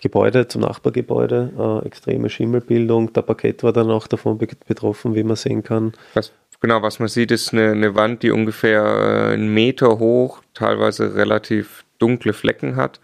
Gebäude, 0.02 0.48
zum 0.48 0.62
Nachbargebäude, 0.62 1.54
äh, 1.56 1.86
extreme 1.86 2.32
Schimmelbildung. 2.32 3.14
Der 3.14 3.22
Parkett 3.22 3.62
war 3.62 3.74
dann 3.74 3.92
auch 3.92 4.08
davon 4.08 4.40
betroffen, 4.40 5.14
wie 5.14 5.24
man 5.24 5.36
sehen 5.36 5.62
kann. 5.62 5.94
Was, 6.16 6.32
genau, 6.62 6.82
was 6.82 6.98
man 6.98 7.10
sieht, 7.10 7.30
ist 7.30 7.54
eine, 7.54 7.74
eine 7.74 7.94
Wand, 7.94 8.24
die 8.24 8.32
ungefähr 8.32 8.84
äh, 8.84 9.34
einen 9.34 9.54
Meter 9.54 10.00
hoch, 10.00 10.42
teilweise 10.56 11.14
relativ 11.14 11.86
dunkle 12.00 12.34
Flecken 12.34 12.76
hat. 12.76 13.00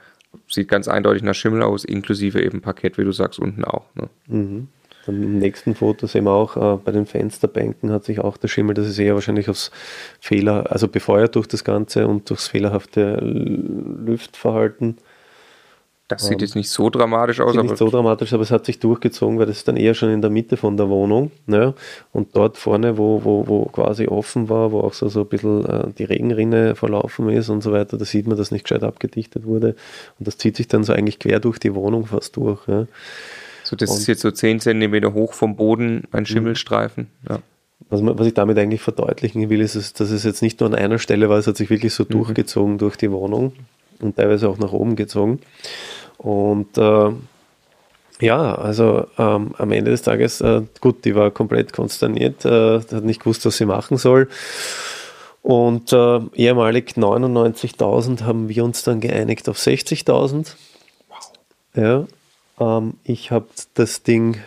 Sieht 0.48 0.67
ganz 0.67 0.88
eindeutig 0.88 1.22
nach 1.22 1.36
Schimmel 1.36 1.62
aus, 1.62 1.86
inklusive 1.86 2.41
eben 2.41 2.62
Parkett, 2.62 2.98
wie 2.98 3.03
du 3.03 3.12
sagst, 3.12 3.38
unten 3.38 3.63
auch. 3.63 3.86
Ne? 3.93 4.10
Mhm. 4.25 4.67
Im 5.10 5.39
nächsten 5.39 5.75
Foto 5.75 6.08
sehen 6.08 6.25
wir 6.25 6.32
auch, 6.32 6.56
äh, 6.56 6.78
bei 6.78 6.92
den 6.92 7.06
Fensterbänken 7.06 7.92
hat 7.92 8.06
sich 8.06 8.20
auch 8.20 8.38
der 8.38 8.48
Schimmel, 8.48 8.74
das 8.74 8.88
ist 8.88 9.00
eher 9.00 9.16
wahrscheinlich 9.16 9.50
aufs 9.50 9.72
Fehler, 10.20 10.72
also 10.72 10.88
befeuert 10.88 11.36
durch 11.36 11.48
das 11.48 11.63
Ganze 11.63 12.08
und 12.08 12.30
durchs 12.30 12.48
fehlerhafte 12.48 13.16
Lüftverhalten. 13.16 14.98
Das 16.10 16.24
sieht 16.24 16.34
ähm, 16.34 16.39
jetzt 16.39 16.56
nicht 16.56 16.72
so 16.72 16.89
dramatisch 16.89 17.39
aus. 17.39 17.54
Sieht 17.54 17.62
nicht 17.62 17.78
so 17.78 17.88
dramatisch, 17.88 18.34
aber 18.34 18.42
es 18.42 18.50
hat 18.50 18.66
sich 18.66 18.80
durchgezogen, 18.80 19.38
weil 19.38 19.46
das 19.46 19.58
ist 19.58 19.68
dann 19.68 19.78
eher 19.78 19.94
schon 19.94 20.10
in 20.10 20.22
der 20.22 20.32
Mitte 20.32 20.58
von 20.58 20.75
der 20.75 20.89
Wohnung. 20.89 21.32
Ne? 21.46 21.75
Und 22.12 22.36
dort 22.36 22.58
vorne, 22.58 22.98
wo, 22.98 23.24
wo, 23.24 23.48
wo 23.48 23.66
quasi 23.66 24.08
offen 24.08 24.50
war, 24.50 24.72
wo 24.72 24.80
auch 24.80 24.94
so, 24.94 25.08
so 25.08 25.22
ein 25.22 25.28
bisschen 25.28 25.66
äh, 25.66 25.94
die 25.96 26.06
Regenrinne 26.06 26.75
verlaufen 26.75 27.30
ist 27.30 27.50
und 27.50 27.62
so 27.62 27.72
weiter, 27.72 27.96
da 27.96 28.06
sieht 28.06 28.25
man, 28.25 28.38
dass 28.38 28.50
nicht 28.50 28.63
gescheit 28.63 28.84
abgedichtet 28.84 29.46
wurde. 29.46 29.75
Und 30.18 30.28
das 30.28 30.39
zieht 30.39 30.56
sich 30.56 30.68
dann 30.68 30.84
so 30.84 30.94
eigentlich 30.94 31.20
quer 31.20 31.39
durch 31.39 31.60
die 31.60 31.75
Wohnung 31.75 32.08
fast 32.08 32.36
durch. 32.38 32.68
Ja? 32.68 32.88
So, 33.69 33.75
das 33.75 33.91
und 33.91 33.97
ist 33.97 34.07
jetzt 34.07 34.21
so 34.21 34.31
10 34.31 34.61
cm 34.61 35.13
hoch 35.13 35.33
vom 35.33 35.55
Boden, 35.55 36.05
ein 36.11 36.21
mhm. 36.21 36.25
Schimmelstreifen. 36.25 37.07
Ja. 37.29 37.39
Was, 37.91 38.01
was, 38.03 38.25
ich 38.25 38.33
damit 38.33 38.57
eigentlich 38.57 38.81
verdeutlichen 38.81 39.47
will, 39.49 39.61
ist, 39.61 39.99
dass 39.99 40.09
es 40.09 40.23
jetzt 40.23 40.41
nicht 40.41 40.59
nur 40.59 40.69
an 40.69 40.75
einer 40.75 40.97
Stelle 40.97 41.29
war, 41.29 41.38
es 41.38 41.45
hat 41.45 41.55
sich 41.55 41.69
wirklich 41.69 41.93
so 41.93 42.03
mhm. 42.03 42.09
durchgezogen 42.09 42.77
durch 42.79 42.95
die 42.95 43.11
Wohnung 43.11 43.53
und 43.99 44.15
teilweise 44.15 44.49
auch 44.49 44.57
nach 44.57 44.73
oben 44.73 44.95
gezogen. 44.95 45.39
Und 46.17 46.79
äh, 46.79 47.11
ja, 48.21 48.55
also 48.55 49.05
ähm, 49.19 49.53
am 49.55 49.71
Ende 49.71 49.91
des 49.91 50.01
Tages, 50.01 50.41
äh, 50.41 50.63
gut, 50.81 51.05
die 51.05 51.13
war 51.13 51.29
komplett 51.29 51.71
konsterniert, 51.71 52.45
äh, 52.45 52.79
hat 52.79 53.03
nicht 53.03 53.19
gewusst, 53.19 53.45
was 53.45 53.57
sie 53.57 53.65
machen 53.65 53.97
soll. 53.97 54.29
Und 55.43 55.93
äh, 55.93 56.19
ehemalig 56.33 56.93
99.000 56.97 58.23
haben 58.23 58.49
wir 58.49 58.63
uns 58.63 58.83
dann 58.83 58.99
geeinigt 58.99 59.47
auf 59.47 59.57
60.000. 59.57 60.55
Wow. 61.07 61.31
Ja, 61.75 62.07
ähm, 62.60 62.94
ich 63.04 63.32
habe 63.32 63.48
das 63.74 64.04
Ding 64.04 64.38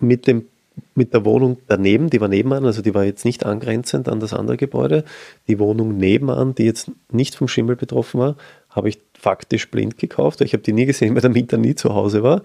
mit, 0.00 0.26
dem, 0.26 0.46
mit 0.94 1.14
der 1.14 1.24
Wohnung 1.24 1.58
daneben, 1.68 2.10
die 2.10 2.20
war 2.20 2.28
nebenan, 2.28 2.64
also 2.64 2.82
die 2.82 2.94
war 2.94 3.04
jetzt 3.04 3.24
nicht 3.24 3.46
angrenzend 3.46 4.08
an 4.08 4.20
das 4.20 4.34
andere 4.34 4.56
Gebäude. 4.56 5.04
Die 5.48 5.58
Wohnung 5.58 5.96
nebenan, 5.96 6.54
die 6.54 6.64
jetzt 6.64 6.90
nicht 7.10 7.34
vom 7.34 7.48
Schimmel 7.48 7.76
betroffen 7.76 8.20
war, 8.20 8.36
habe 8.74 8.88
ich 8.88 8.98
faktisch 9.18 9.70
blind 9.70 9.96
gekauft. 9.96 10.40
Ich 10.42 10.52
habe 10.52 10.62
die 10.62 10.72
nie 10.72 10.84
gesehen, 10.84 11.14
weil 11.14 11.22
der 11.22 11.30
Mieter 11.30 11.56
nie 11.56 11.74
zu 11.74 11.94
Hause 11.94 12.22
war. 12.22 12.42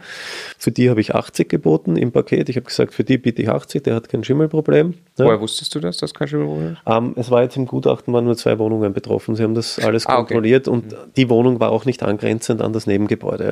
Für 0.58 0.72
die 0.72 0.90
habe 0.90 1.02
ich 1.02 1.16
80 1.16 1.50
geboten 1.50 1.98
im 1.98 2.12
Paket. 2.12 2.50
Ich 2.50 2.56
habe 2.56 2.66
gesagt, 2.66 2.94
für 2.94 3.04
die 3.04 3.18
biete 3.18 3.42
ich 3.42 3.50
80, 3.50 3.84
der 3.84 3.96
hat 3.96 4.10
kein 4.10 4.24
Schimmelproblem. 4.24 4.94
Ja. 5.18 5.26
Woher 5.26 5.42
wusstest 5.42 5.74
du 5.76 5.80
das, 5.80 5.98
dass 5.98 6.14
kein 6.14 6.28
Schimmelproblem 6.28 6.74
ist? 6.74 6.82
Ähm, 6.86 7.14
es 7.18 7.32
war 7.32 7.44
jetzt 7.44 7.58
im 7.58 7.66
Gutachten, 7.66 8.14
waren 8.14 8.26
nur 8.26 8.38
zwei 8.38 8.58
Wohnungen 8.60 8.94
betroffen. 8.94 9.36
Sie 9.36 9.44
haben 9.44 9.56
das 9.56 9.80
alles 9.80 10.06
ah, 10.06 10.16
kontrolliert 10.16 10.68
okay. 10.68 10.78
und 10.78 10.96
die 11.18 11.30
Wohnung 11.30 11.60
war 11.60 11.72
auch 11.72 11.86
nicht 11.86 12.04
angrenzend 12.04 12.62
an 12.62 12.72
das 12.72 12.88
Nebengebäude. 12.88 13.50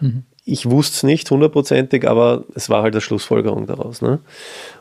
Ja. 0.00 0.06
Mhm. 0.06 0.24
Ich 0.44 0.68
wusste 0.70 0.94
es 0.94 1.02
nicht 1.02 1.30
hundertprozentig, 1.30 2.08
aber 2.08 2.44
es 2.54 2.70
war 2.70 2.82
halt 2.82 2.94
eine 2.94 3.02
Schlussfolgerung 3.02 3.66
daraus. 3.66 4.00
Ne? 4.00 4.20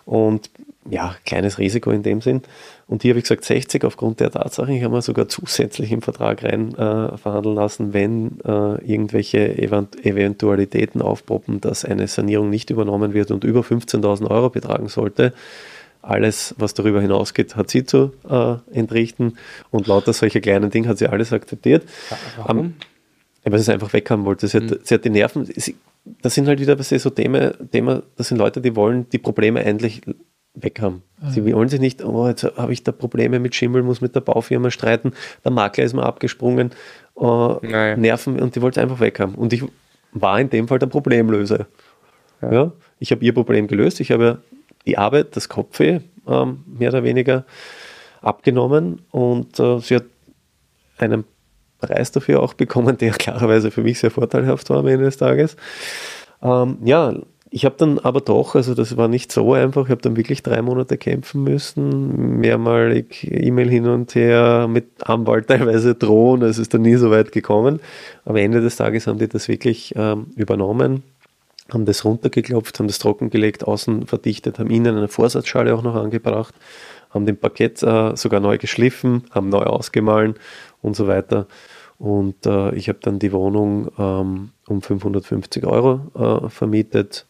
Und 0.06 0.50
ja, 0.90 1.16
kleines 1.26 1.60
Risiko 1.60 1.92
in 1.92 2.04
dem 2.04 2.22
Sinn. 2.22 2.42
Und 2.88 3.02
hier 3.02 3.12
habe 3.12 3.20
ich 3.20 3.26
gesagt 3.26 3.44
60 3.44 3.84
aufgrund 3.84 4.20
der 4.20 4.32
Tatsache. 4.32 4.74
Ich 4.74 4.84
habe 4.84 4.96
mir 4.96 5.02
sogar 5.02 5.28
zusätzlich 5.28 5.92
im 5.92 6.02
Vertrag 6.02 6.44
rein 6.44 6.74
äh, 6.76 7.18
verhandeln 7.18 7.56
lassen, 7.56 7.94
wenn 7.94 8.40
äh, 8.46 8.84
irgendwelche 8.86 9.58
Event 9.58 10.04
Eventualitäten 10.06 11.02
aufpoppen, 11.02 11.62
dass 11.62 11.86
eine 11.86 12.08
Sanierung 12.08 12.50
nicht 12.50 12.70
übernommen 12.70 13.14
wird 13.14 13.32
und 13.32 13.44
über 13.44 13.62
15.000 13.62 14.30
Euro 14.30 14.50
betragen 14.50 14.88
sollte. 14.88 15.34
Alles, 16.02 16.56
was 16.58 16.74
darüber 16.74 17.02
hinausgeht, 17.02 17.58
hat 17.58 17.70
sie 17.70 17.84
zu 17.84 18.14
äh, 18.30 18.56
entrichten 18.72 19.38
und 19.70 19.88
lauter 19.88 20.14
solche 20.14 20.40
kleinen 20.40 20.72
Dinge 20.72 20.88
hat 20.88 20.98
sie 20.98 21.08
alles 21.08 21.34
akzeptiert. 21.34 21.84
Warum? 22.38 22.58
Um, 22.58 22.74
weil 23.44 23.60
sie 23.60 23.64
es 23.64 23.70
einfach 23.70 23.94
weghaben 23.94 24.26
wollte. 24.26 24.48
Sie 24.48 24.58
hat, 24.58 24.64
mhm. 24.64 24.80
sie 24.84 24.94
hat 24.96 25.04
die 25.04 25.10
Nerven, 25.10 25.46
sie, 25.46 25.76
das 26.22 26.34
sind 26.34 26.48
halt 26.48 26.60
wieder 26.60 26.82
so 26.82 27.10
Themen, 27.10 27.54
Thema, 27.72 28.04
das 28.16 28.30
sind 28.30 28.38
Leute, 28.38 28.62
die 28.62 28.76
wollen 28.76 29.10
die 29.10 29.18
Probleme 29.18 29.64
endlich 29.64 30.02
weg 30.54 30.82
haben. 30.82 31.04
Mhm. 31.22 31.30
Sie 31.30 31.54
wollen 31.54 31.70
sich 31.70 31.80
nicht, 31.80 32.04
oh, 32.04 32.28
jetzt 32.28 32.44
habe 32.44 32.74
ich 32.74 32.84
da 32.84 32.92
Probleme 32.92 33.40
mit 33.40 33.56
Schimmel, 33.56 33.84
muss 33.84 34.02
mit 34.02 34.16
der 34.16 34.22
Baufirma 34.22 34.72
streiten, 34.72 35.14
der 35.44 35.52
Makler 35.52 35.84
ist 35.84 35.94
mal 35.94 36.04
abgesprungen, 36.04 36.72
uh, 37.16 37.58
Nerven 37.62 38.40
und 38.40 38.56
die 38.56 38.62
wollte 38.62 38.80
es 38.80 38.84
einfach 38.84 39.00
weg 39.00 39.20
haben. 39.20 39.36
Und 39.36 39.54
ich 39.54 39.64
war 40.12 40.40
in 40.40 40.50
dem 40.50 40.68
Fall 40.68 40.80
der 40.80 40.88
Problemlöser. 40.88 41.68
Ja. 42.42 42.52
ja 42.52 42.72
ich 43.00 43.12
habe 43.12 43.24
ihr 43.24 43.34
Problem 43.34 43.68
gelöst, 43.68 44.00
ich 44.00 44.12
habe 44.12 44.42
die 44.86 44.98
Arbeit, 44.98 45.36
das 45.36 45.50
Kopfweh 45.50 46.00
ähm, 46.28 46.64
mehr 46.66 46.90
oder 46.90 47.04
weniger 47.04 47.46
abgenommen 48.22 49.02
und 49.12 49.60
äh, 49.60 49.80
sie 49.80 49.96
hat 49.96 50.06
einen 50.98 51.26
Preis 51.80 52.12
dafür 52.12 52.42
auch 52.42 52.54
bekommen, 52.54 52.98
der 52.98 53.12
klarerweise 53.18 53.72
für 53.72 53.82
mich 53.82 54.00
sehr 54.00 54.12
vorteilhaft 54.12 54.70
war 54.70 54.78
am 54.78 54.88
Ende 54.88 55.06
des 55.06 55.18
Tages. 55.18 55.56
Ähm, 56.42 56.78
ja, 56.84 57.14
Ich 57.52 57.66
habe 57.66 57.76
dann 57.78 57.98
aber 57.98 58.22
doch, 58.22 58.54
also 58.54 58.76
das 58.76 58.96
war 58.96 59.08
nicht 59.08 59.32
so 59.32 59.54
einfach, 59.54 59.86
ich 59.86 59.92
habe 59.92 60.02
dann 60.02 60.16
wirklich 60.16 60.44
drei 60.44 60.62
Monate 60.62 60.98
kämpfen 60.98 61.44
müssen, 61.44 62.40
mehrmalig 62.40 63.28
E-Mail 63.30 63.70
hin 63.70 63.88
und 63.88 64.14
her, 64.14 64.68
mit 64.70 64.86
Anwalt 65.02 65.48
teilweise 65.48 65.96
drohen, 65.96 66.44
es 66.44 66.60
ist 66.60 66.76
dann 66.76 66.84
nie 66.84 66.96
so 66.96 67.10
weit 67.10 67.32
gekommen. 67.32 67.80
Aber 68.24 68.40
Ende 68.40 68.62
des 68.62 68.76
Tages 68.76 69.08
haben 69.08 69.18
die 69.18 69.28
das 69.28 69.48
wirklich 69.48 69.94
ähm, 69.96 70.28
übernommen, 70.36 71.02
haben 71.74 71.86
das 71.86 72.06
runtergeklopft, 72.06 72.78
haben 72.78 72.88
das 72.88 73.00
trockengelegt, 73.00 73.68
außen 73.68 74.06
verdichtet, 74.06 74.60
haben 74.60 74.70
innen 74.70 74.96
eine 74.96 75.08
Vorsatzschale 75.08 75.74
auch 75.74 75.82
noch 75.82 75.96
angebracht, 75.96 76.54
haben 77.10 77.26
den 77.26 77.38
Parkett 77.38 77.82
äh, 77.82 78.16
sogar 78.16 78.42
neu 78.42 78.60
geschliffen, 78.60 79.24
haben 79.32 79.50
neu 79.50 79.64
ausgemahlen 79.64 80.36
und 80.84 80.96
so 80.96 81.08
weiter. 81.08 81.48
Und 81.98 82.46
äh, 82.46 82.76
ich 82.76 82.90
habe 82.90 83.00
dann 83.02 83.18
die 83.18 83.32
Wohnung 83.32 83.90
ähm, 83.98 84.52
um 84.68 84.82
550 84.84 85.66
Euro 85.66 86.46
äh, 86.46 86.50
vermietet 86.50 87.26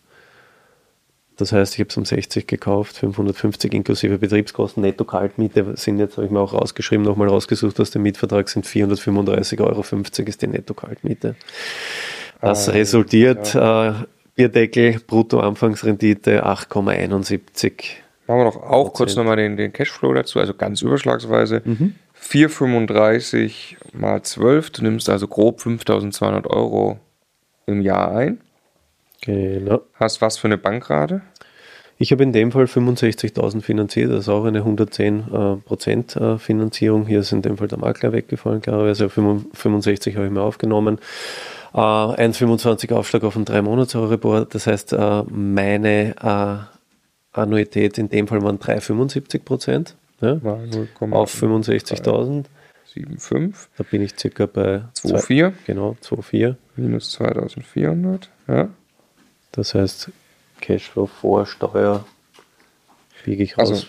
das 1.40 1.52
heißt, 1.52 1.76
ich 1.76 1.80
habe 1.80 1.90
es 1.90 1.98
um 1.98 2.06
60 2.06 2.48
gekauft, 2.48 2.98
550 2.98 3.74
inklusive 3.74 4.18
Betriebskosten, 4.18 4.82
netto 4.82 5.06
Kaltmiete 5.06 5.76
sind 5.76 6.00
jetzt, 6.00 6.18
habe 6.18 6.26
ich 6.26 6.32
mir 6.32 6.40
auch 6.40 6.54
rausgeschrieben, 6.54 7.06
nochmal 7.06 7.30
rausgesucht 7.30 7.80
aus 7.80 7.92
dem 7.92 8.04
Mietvertrag, 8.04 8.50
sind 8.50 8.66
435,50 8.66 9.62
Euro 9.62 9.84
ist 10.28 10.42
die 10.42 10.48
netto 10.48 10.74
Kaltmiete. 10.74 11.36
Das 12.42 12.70
ah, 12.70 12.74
resultiert, 12.74 13.54
ja. 13.54 13.90
äh, 13.90 13.94
Bierdeckel, 14.36 15.00
Brutto-Anfangsrendite 15.06 16.46
8,71. 16.46 17.72
Machen 18.28 18.40
wir 18.40 18.46
doch 18.46 18.62
auch 18.62 18.94
kurz 18.94 19.16
nochmal 19.16 19.38
den, 19.38 19.58
den 19.58 19.74
Cashflow 19.74 20.14
dazu, 20.14 20.40
also 20.40 20.54
ganz 20.54 20.82
überschlagsweise. 20.82 21.62
Mhm. 21.66 21.96
4,35 22.22 23.76
mal 23.94 24.22
12, 24.22 24.70
du 24.70 24.84
nimmst 24.84 25.10
also 25.10 25.28
grob 25.28 25.62
5200 25.62 26.48
Euro 26.48 27.00
im 27.66 27.82
Jahr 27.82 28.16
ein. 28.16 28.40
Genau. 29.22 29.82
Hast 29.96 30.22
was 30.22 30.38
für 30.38 30.48
eine 30.48 30.58
Bankrate? 30.58 31.22
Ich 32.02 32.14
habe 32.14 32.24
in 32.24 32.32
dem 32.32 32.54
Fall 32.54 32.64
65.000 32.64 33.62
finanziert, 33.62 34.10
das 34.10 34.22
ist 34.22 34.30
auch 34.30 34.46
eine 34.46 34.62
110% 34.62 36.18
äh, 36.18 36.34
äh, 36.34 36.38
Finanzierung. 36.38 37.06
Hier 37.06 37.20
ist 37.20 37.34
in 37.34 37.42
dem 37.42 37.58
Fall 37.58 37.68
der 37.68 37.78
Makler 37.78 38.14
weggefallen, 38.14 38.62
klarerweise 38.62 39.10
65 39.10 40.16
habe 40.16 40.26
ich 40.26 40.32
mir 40.32 40.42
aufgenommen. 40.42 41.00
Äh, 41.74 41.78
1,25 41.78 42.94
Aufschlag 42.94 43.24
auf 43.26 43.36
einen 43.36 43.44
3 43.44 43.62
monats 43.64 43.96
euribor 43.96 44.46
das 44.46 44.66
heißt, 44.66 44.94
äh, 44.94 45.24
meine 45.30 46.16
äh, 46.22 47.38
Annuität 47.38 47.98
in 47.98 48.08
dem 48.08 48.30
Fall 48.30 48.42
waren 48.44 48.60
3,75 48.60 49.44
Prozent 49.44 49.96
ja, 50.22 50.40
auf 51.12 51.34
65.000. 51.34 52.46
7,5. 52.96 53.54
Da 53.78 53.84
bin 53.84 54.02
ich 54.02 54.18
circa 54.18 54.46
bei 54.48 54.82
2,4. 54.96 55.54
Genau, 55.68 55.96
2,4. 56.02 56.56
Minus 56.76 57.12
2400. 57.12 58.30
Ja. 58.48 58.70
Das 59.52 59.74
heißt, 59.74 60.12
Cashflow 60.62 61.08
vor 61.08 61.46
Steuer 61.46 62.06
biege 63.24 63.44
ich 63.44 63.58
raus. 63.58 63.70
Also, 63.70 63.88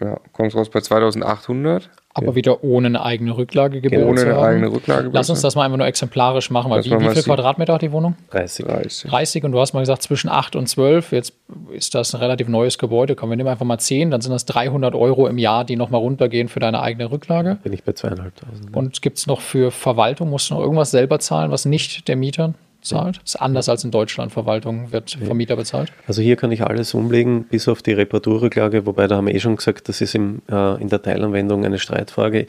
ja, 0.00 0.20
kommst 0.32 0.56
raus 0.56 0.70
bei 0.70 0.80
2800. 0.80 1.90
Aber 2.16 2.28
ja. 2.28 2.34
wieder 2.36 2.62
ohne 2.62 2.86
eine 2.86 3.02
eigene 3.02 3.36
Rücklage 3.36 3.80
geboten 3.80 4.04
Ohne 4.04 4.20
eine 4.20 4.38
eigene 4.38 4.70
Rücklage. 4.70 5.10
Lass 5.12 5.30
uns 5.30 5.40
das 5.40 5.56
mal 5.56 5.64
einfach 5.64 5.78
nur 5.78 5.86
exemplarisch 5.88 6.48
machen, 6.48 6.70
weil 6.70 6.84
wie, 6.84 6.90
wie 6.90 7.08
viel 7.08 7.24
Quadratmeter 7.24 7.74
hat 7.74 7.82
die 7.82 7.90
Wohnung? 7.90 8.14
30. 8.30 8.66
30. 8.66 9.10
30 9.10 9.44
und 9.44 9.50
du 9.50 9.58
hast 9.58 9.72
mal 9.72 9.80
gesagt 9.80 10.02
zwischen 10.02 10.28
8 10.28 10.54
und 10.54 10.68
12. 10.68 11.10
Jetzt 11.10 11.32
ist 11.72 11.92
das 11.96 12.14
ein 12.14 12.20
relativ 12.20 12.46
neues 12.46 12.78
Gebäude. 12.78 13.16
Komm, 13.16 13.30
wir 13.30 13.36
nehmen 13.36 13.48
einfach 13.48 13.66
mal 13.66 13.78
10, 13.78 14.12
dann 14.12 14.20
sind 14.20 14.30
das 14.30 14.44
300 14.46 14.94
Euro 14.94 15.26
im 15.26 15.38
Jahr, 15.38 15.64
die 15.64 15.74
nochmal 15.74 16.00
runtergehen 16.00 16.48
für 16.48 16.60
deine 16.60 16.82
eigene 16.82 17.10
Rücklage. 17.10 17.58
Bin 17.64 17.72
ich 17.72 17.82
bei 17.82 17.92
zweieinhalbtausend. 17.92 18.76
Und 18.76 19.02
gibt 19.02 19.18
es 19.18 19.26
noch 19.26 19.40
für 19.40 19.72
Verwaltung, 19.72 20.30
musst 20.30 20.50
du 20.50 20.54
noch 20.54 20.60
irgendwas 20.60 20.92
selber 20.92 21.18
zahlen, 21.18 21.50
was 21.50 21.64
nicht 21.64 22.06
der 22.06 22.14
Mieter 22.14 22.54
zahlt? 22.84 23.16
Das 23.22 23.34
ist 23.34 23.40
anders 23.40 23.68
als 23.68 23.84
in 23.84 23.90
Deutschland. 23.90 24.32
Verwaltung 24.32 24.92
wird 24.92 25.18
vom 25.26 25.36
Mieter 25.36 25.56
bezahlt. 25.56 25.92
Also 26.06 26.22
hier 26.22 26.36
kann 26.36 26.52
ich 26.52 26.62
alles 26.62 26.94
umlegen, 26.94 27.44
bis 27.44 27.68
auf 27.68 27.82
die 27.82 27.92
Reparaturrücklage, 27.92 28.86
wobei 28.86 29.06
da 29.06 29.16
haben 29.16 29.26
wir 29.26 29.34
eh 29.34 29.40
schon 29.40 29.56
gesagt, 29.56 29.88
das 29.88 30.00
ist 30.00 30.14
im, 30.14 30.42
äh, 30.50 30.80
in 30.80 30.88
der 30.88 31.02
Teilanwendung 31.02 31.64
eine 31.64 31.78
Streitfrage. 31.78 32.46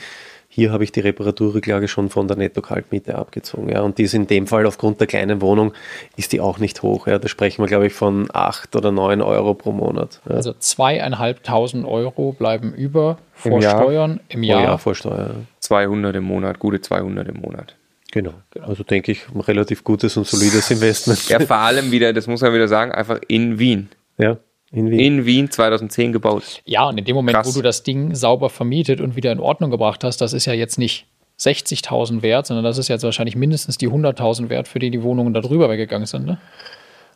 Hier 0.55 0.71
habe 0.71 0.85
ich 0.85 0.93
die 0.93 1.01
Reparaturrücklage 1.01 1.89
schon 1.89 2.09
von 2.09 2.29
der 2.29 2.37
Netto-Kaltmiete 2.37 3.15
abgezogen. 3.15 3.67
Ja. 3.67 3.81
Und 3.81 3.97
die 3.97 4.03
ist 4.03 4.13
in 4.13 4.25
dem 4.25 4.47
Fall 4.47 4.65
aufgrund 4.65 5.01
der 5.01 5.07
kleinen 5.07 5.41
Wohnung, 5.41 5.73
ist 6.15 6.31
die 6.31 6.39
auch 6.39 6.59
nicht 6.59 6.81
hoch. 6.81 7.07
Ja. 7.07 7.19
Da 7.19 7.27
sprechen 7.27 7.61
wir, 7.61 7.67
glaube 7.67 7.87
ich, 7.87 7.93
von 7.93 8.29
8 8.31 8.73
oder 8.77 8.93
9 8.93 9.21
Euro 9.21 9.53
pro 9.53 9.73
Monat. 9.73 10.21
Ja. 10.29 10.35
Also 10.35 10.53
zweieinhalbtausend 10.57 11.85
Euro 11.85 12.31
bleiben 12.31 12.73
über 12.73 13.17
vor 13.33 13.57
Im 13.57 13.63
Steuern 13.63 14.19
im 14.29 14.43
Jahr. 14.43 14.63
Jahr 14.63 14.77
vor 14.77 14.95
Steuer. 14.95 15.31
200 15.59 16.15
im 16.15 16.23
Monat, 16.23 16.59
gute 16.59 16.79
200 16.79 17.27
im 17.27 17.41
Monat. 17.41 17.75
Genau. 18.15 18.33
genau. 18.49 18.67
Also 18.67 18.83
denke 18.85 19.11
ich, 19.11 19.27
ein 19.27 19.41
relativ 19.41 19.83
gutes 19.83 20.15
und 20.15 20.25
solides 20.25 20.71
Investment. 20.71 21.27
Ja, 21.27 21.37
vor 21.41 21.57
allem 21.57 21.91
wieder, 21.91 22.13
das 22.13 22.27
muss 22.27 22.39
man 22.39 22.53
wieder 22.53 22.69
sagen, 22.69 22.93
einfach 22.93 23.19
in 23.27 23.59
Wien. 23.59 23.89
Ja. 24.17 24.37
In 24.71 24.89
Wien. 24.89 24.99
in 24.99 25.25
Wien 25.25 25.51
2010 25.51 26.13
gebaut. 26.13 26.61
Ja, 26.63 26.87
und 26.87 26.97
in 26.97 27.03
dem 27.03 27.13
Moment, 27.13 27.35
Krass. 27.35 27.47
wo 27.47 27.51
du 27.51 27.61
das 27.61 27.83
Ding 27.83 28.15
sauber 28.15 28.49
vermietet 28.49 29.01
und 29.01 29.17
wieder 29.17 29.33
in 29.33 29.41
Ordnung 29.41 29.69
gebracht 29.69 30.05
hast, 30.05 30.21
das 30.21 30.31
ist 30.31 30.45
ja 30.45 30.53
jetzt 30.53 30.79
nicht 30.79 31.07
60.000 31.41 32.21
wert, 32.21 32.47
sondern 32.47 32.63
das 32.63 32.77
ist 32.77 32.87
jetzt 32.87 33.03
wahrscheinlich 33.03 33.35
mindestens 33.35 33.77
die 33.77 33.89
100.000 33.89 34.47
wert, 34.47 34.69
für 34.69 34.79
die 34.79 34.91
die 34.91 35.03
Wohnungen 35.03 35.33
da 35.33 35.41
drüber 35.41 35.69
weggegangen 35.69 36.07
sind. 36.07 36.25
Ne? 36.25 36.37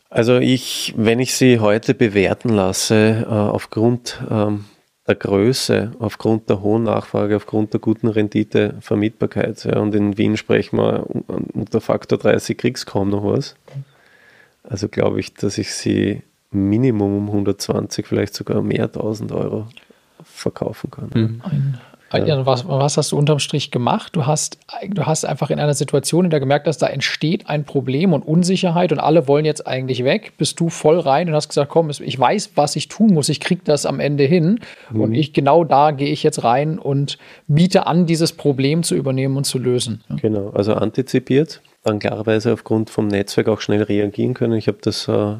Also 0.10 0.36
ich, 0.36 0.94
wenn 0.98 1.20
ich 1.20 1.34
sie 1.34 1.60
heute 1.60 1.94
bewerten 1.94 2.50
lasse, 2.50 3.26
äh, 3.26 3.34
aufgrund 3.34 4.22
ähm, 4.30 4.66
der 5.10 5.16
Größe, 5.16 5.94
aufgrund 5.98 6.50
der 6.50 6.62
hohen 6.62 6.84
Nachfrage, 6.84 7.36
aufgrund 7.36 7.74
der 7.74 7.80
guten 7.80 8.08
Rendite, 8.08 8.76
Vermietbarkeit. 8.80 9.64
Ja, 9.66 9.80
und 9.80 9.96
in 9.96 10.20
Wien 10.20 10.38
sprechen 10.38 10.78
wir 10.78 11.08
unter 11.54 11.82
Faktor 11.82 12.20
30 12.20 12.56
kriegst 12.58 12.86
kaum 12.86 13.10
noch 13.10 13.24
was. 13.24 13.56
Also 14.64 14.88
glaube 14.88 15.20
ich, 15.20 15.34
dass 15.34 15.58
ich 15.58 15.74
sie 15.74 16.22
Minimum 16.52 17.18
um 17.18 17.28
120, 17.28 18.06
vielleicht 18.06 18.36
sogar 18.36 18.62
mehr 18.62 18.84
1000 18.84 19.32
Euro 19.32 19.68
verkaufen 20.24 20.92
kann. 20.92 21.10
Mhm. 21.14 21.42
Ja. 22.14 22.46
Was, 22.46 22.68
was, 22.68 22.98
hast 22.98 23.12
du 23.12 23.18
unterm 23.18 23.40
Strich 23.40 23.72
gemacht? 23.72 24.16
Du 24.16 24.26
hast, 24.26 24.58
du 24.90 25.06
hast 25.06 25.26
einfach 25.26 25.50
in 25.50 25.60
einer 25.60 25.74
Situation, 25.74 26.26
in 26.26 26.32
der 26.32 26.40
gemerkt 26.40 26.68
hast, 26.68 26.80
da 26.80 26.88
entsteht 26.88 27.48
ein 27.48 27.66
Problem 27.66 28.14
und 28.14 28.24
Unsicherheit 28.24 28.92
und 28.92 29.00
alle 29.00 29.28
wollen 29.28 29.46
jetzt 29.46 29.68
eigentlich 29.68 30.04
weg. 30.04 30.34
Bist 30.38 30.60
du 30.60 30.70
voll 30.70 31.00
rein 31.00 31.30
und 31.30 31.36
hast 31.36 31.50
gesagt, 31.50 31.70
komm, 31.70 31.90
ich 31.90 32.20
weiß, 32.20 32.52
was 32.56 32.76
ich 32.76 32.88
tun 32.88 33.14
muss, 33.14 33.30
ich 33.30 33.40
kriege 33.40 33.62
das 33.64 33.86
am 33.86 34.00
Ende 34.00 34.24
hin. 34.24 34.60
Mhm. 34.92 35.02
Und 35.02 35.14
ich 35.14 35.34
genau 35.34 35.64
da 35.64 35.92
gehe 35.92 36.10
ich 36.10 36.24
jetzt 36.24 36.44
rein 36.44 36.80
und 36.80 37.18
biete 37.48 37.88
an, 37.88 38.06
dieses 38.06 38.34
Problem 38.34 38.84
zu 38.84 38.96
übernehmen 38.96 39.38
und 39.38 39.44
zu 39.44 39.60
lösen. 39.60 40.04
Genau, 40.22 40.50
also 40.52 40.74
antizipiert 40.74 41.62
dann 41.84 42.00
klarerweise 42.00 42.52
aufgrund 42.52 42.90
vom 42.90 43.08
Netzwerk 43.08 43.48
auch 43.48 43.62
schnell 43.62 43.82
reagieren 43.82 44.34
können. 44.34 44.54
Ich 44.54 44.68
habe 44.68 44.80
das 44.82 45.08
äh, 45.08 45.36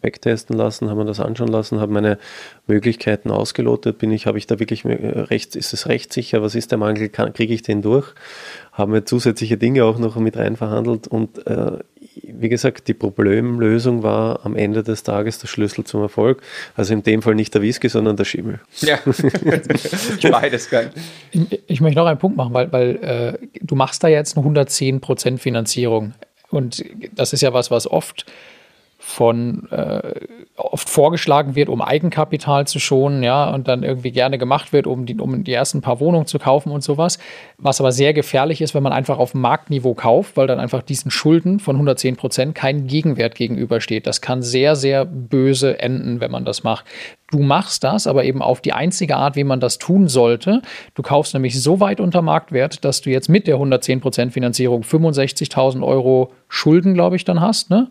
backtesten 0.00 0.56
lassen, 0.56 0.88
habe 0.88 1.00
mir 1.00 1.06
das 1.06 1.20
anschauen 1.20 1.48
lassen, 1.48 1.80
habe 1.80 1.92
meine 1.92 2.18
Möglichkeiten 2.66 3.30
ausgelotet. 3.30 3.98
Bin 3.98 4.10
ich, 4.10 4.26
habe 4.26 4.38
ich 4.38 4.46
da 4.46 4.58
wirklich 4.58 4.84
recht, 4.86 5.56
ist 5.56 5.74
es 5.74 5.86
rechtssicher? 5.86 6.40
Was 6.40 6.54
ist 6.54 6.70
der 6.70 6.78
Mangel? 6.78 7.10
Kriege 7.10 7.52
ich 7.52 7.62
den 7.62 7.82
durch? 7.82 8.14
Haben 8.72 8.94
wir 8.94 9.04
zusätzliche 9.04 9.58
Dinge 9.58 9.84
auch 9.84 9.98
noch 9.98 10.16
mit 10.16 10.36
rein 10.36 10.56
verhandelt 10.56 11.06
und 11.06 11.46
äh, 11.46 11.78
wie 12.22 12.48
gesagt, 12.48 12.88
die 12.88 12.94
Problemlösung 12.94 14.02
war 14.02 14.44
am 14.44 14.56
Ende 14.56 14.82
des 14.82 15.02
Tages 15.02 15.38
der 15.38 15.48
Schlüssel 15.48 15.84
zum 15.84 16.02
Erfolg. 16.02 16.42
Also 16.76 16.94
in 16.94 17.02
dem 17.02 17.22
Fall 17.22 17.34
nicht 17.34 17.54
der 17.54 17.62
Whisky, 17.62 17.88
sondern 17.88 18.16
der 18.16 18.24
Schimmel. 18.24 18.60
Ja, 18.80 18.98
beides 20.30 20.70
geil. 20.70 20.90
Ich, 21.32 21.60
ich, 21.66 21.80
möchte 21.80 21.98
noch 21.98 22.06
einen 22.06 22.18
Punkt 22.18 22.36
machen, 22.36 22.54
weil, 22.54 22.72
weil 22.72 22.96
äh, 22.96 23.46
du 23.60 23.74
machst 23.74 24.02
da 24.04 24.08
jetzt 24.08 24.36
eine 24.36 24.46
110% 24.46 25.38
Finanzierung. 25.38 26.14
Und 26.50 26.84
das 27.12 27.32
ist 27.32 27.40
ja 27.40 27.52
was, 27.52 27.70
was 27.70 27.90
oft 27.90 28.26
von 29.06 29.68
äh, 29.70 30.14
oft 30.56 30.88
vorgeschlagen 30.88 31.54
wird, 31.54 31.68
um 31.68 31.82
Eigenkapital 31.82 32.66
zu 32.66 32.80
schonen, 32.80 33.22
ja, 33.22 33.50
und 33.50 33.68
dann 33.68 33.82
irgendwie 33.82 34.12
gerne 34.12 34.38
gemacht 34.38 34.72
wird, 34.72 34.86
um 34.86 35.04
die, 35.04 35.14
um 35.16 35.44
die 35.44 35.52
ersten 35.52 35.82
paar 35.82 36.00
Wohnungen 36.00 36.26
zu 36.26 36.38
kaufen 36.38 36.72
und 36.72 36.82
sowas. 36.82 37.18
Was 37.58 37.80
aber 37.80 37.92
sehr 37.92 38.14
gefährlich 38.14 38.62
ist, 38.62 38.74
wenn 38.74 38.82
man 38.82 38.94
einfach 38.94 39.18
auf 39.18 39.34
Marktniveau 39.34 39.94
kauft, 39.94 40.38
weil 40.38 40.46
dann 40.46 40.58
einfach 40.58 40.82
diesen 40.82 41.10
Schulden 41.10 41.60
von 41.60 41.76
110 41.76 42.16
Prozent 42.16 42.54
kein 42.54 42.86
Gegenwert 42.86 43.34
gegenübersteht. 43.34 44.06
Das 44.06 44.22
kann 44.22 44.42
sehr, 44.42 44.74
sehr 44.74 45.04
böse 45.04 45.78
enden, 45.78 46.20
wenn 46.20 46.30
man 46.30 46.46
das 46.46 46.64
macht. 46.64 46.86
Du 47.30 47.40
machst 47.40 47.84
das, 47.84 48.06
aber 48.06 48.24
eben 48.24 48.42
auf 48.42 48.60
die 48.60 48.72
einzige 48.72 49.16
Art, 49.16 49.34
wie 49.34 49.44
man 49.44 49.58
das 49.60 49.78
tun 49.78 50.08
sollte. 50.08 50.62
Du 50.94 51.02
kaufst 51.02 51.34
nämlich 51.34 51.60
so 51.60 51.80
weit 51.80 52.00
unter 52.00 52.22
Marktwert, 52.22 52.84
dass 52.84 53.00
du 53.00 53.10
jetzt 53.10 53.28
mit 53.28 53.46
der 53.46 53.56
110% 53.56 54.30
Finanzierung 54.30 54.82
65.000 54.82 55.84
Euro 55.84 56.32
Schulden, 56.48 56.94
glaube 56.94 57.16
ich, 57.16 57.24
dann 57.24 57.40
hast. 57.40 57.70
Ne? 57.70 57.88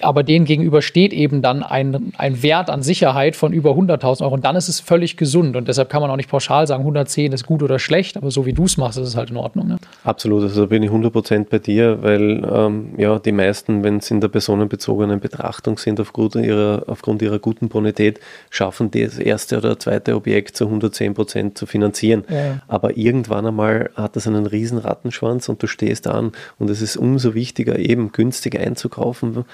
Aber 0.00 0.22
denen 0.22 0.44
gegenüber 0.44 0.82
steht 0.82 1.12
eben 1.12 1.42
dann 1.42 1.62
ein, 1.62 2.12
ein 2.18 2.42
Wert 2.42 2.70
an 2.70 2.82
Sicherheit 2.82 3.36
von 3.36 3.52
über 3.52 3.72
100.000 3.72 4.22
Euro 4.22 4.34
und 4.34 4.44
dann 4.44 4.56
ist 4.56 4.68
es 4.68 4.80
völlig 4.80 5.16
gesund 5.16 5.56
und 5.56 5.68
deshalb 5.68 5.88
kann 5.88 6.02
man 6.02 6.10
auch 6.10 6.16
nicht 6.16 6.28
pauschal 6.28 6.66
sagen, 6.66 6.82
110 6.82 7.32
ist 7.32 7.46
gut 7.46 7.62
oder 7.62 7.78
schlecht, 7.78 8.16
aber 8.16 8.30
so 8.30 8.46
wie 8.46 8.52
du 8.52 8.64
es 8.64 8.76
machst, 8.76 8.98
ist 8.98 9.08
es 9.08 9.16
halt 9.16 9.30
in 9.30 9.36
Ordnung. 9.36 9.68
Ne? 9.68 9.78
Absolut, 10.04 10.42
also 10.42 10.62
da 10.62 10.66
bin 10.66 10.82
ich 10.82 10.90
100% 10.90 11.46
bei 11.48 11.58
dir, 11.58 12.02
weil 12.02 12.44
ähm, 12.50 12.94
ja, 12.98 13.18
die 13.18 13.32
meisten, 13.32 13.82
wenn 13.84 13.98
es 13.98 14.10
in 14.10 14.20
der 14.20 14.28
personenbezogenen 14.28 15.20
Betrachtung 15.20 15.78
sind, 15.78 16.00
aufgrund 16.00 16.36
ihrer, 16.36 16.84
aufgrund 16.86 17.22
ihrer 17.22 17.38
guten 17.38 17.68
Bonität, 17.68 18.20
schaffen 18.50 18.90
das 18.90 19.18
erste 19.18 19.58
oder 19.58 19.78
zweite 19.78 20.14
Objekt 20.14 20.56
zu 20.56 20.66
110% 20.66 21.54
zu 21.54 21.66
finanzieren. 21.66 22.24
Ja. 22.28 22.60
Aber 22.68 22.96
irgendwann 22.96 23.46
einmal 23.46 23.90
hat 23.94 24.16
das 24.16 24.26
einen 24.26 24.46
riesen 24.46 24.78
Rattenschwanz 24.78 25.48
und 25.48 25.62
du 25.62 25.66
stehst 25.66 26.06
an 26.06 26.32
und 26.58 26.70
es 26.70 26.82
ist 26.82 26.96
umso 26.96 27.34
wichtiger, 27.34 27.78
eben 27.78 28.12
günstig 28.12 28.58
einzukaufen, 28.58 29.44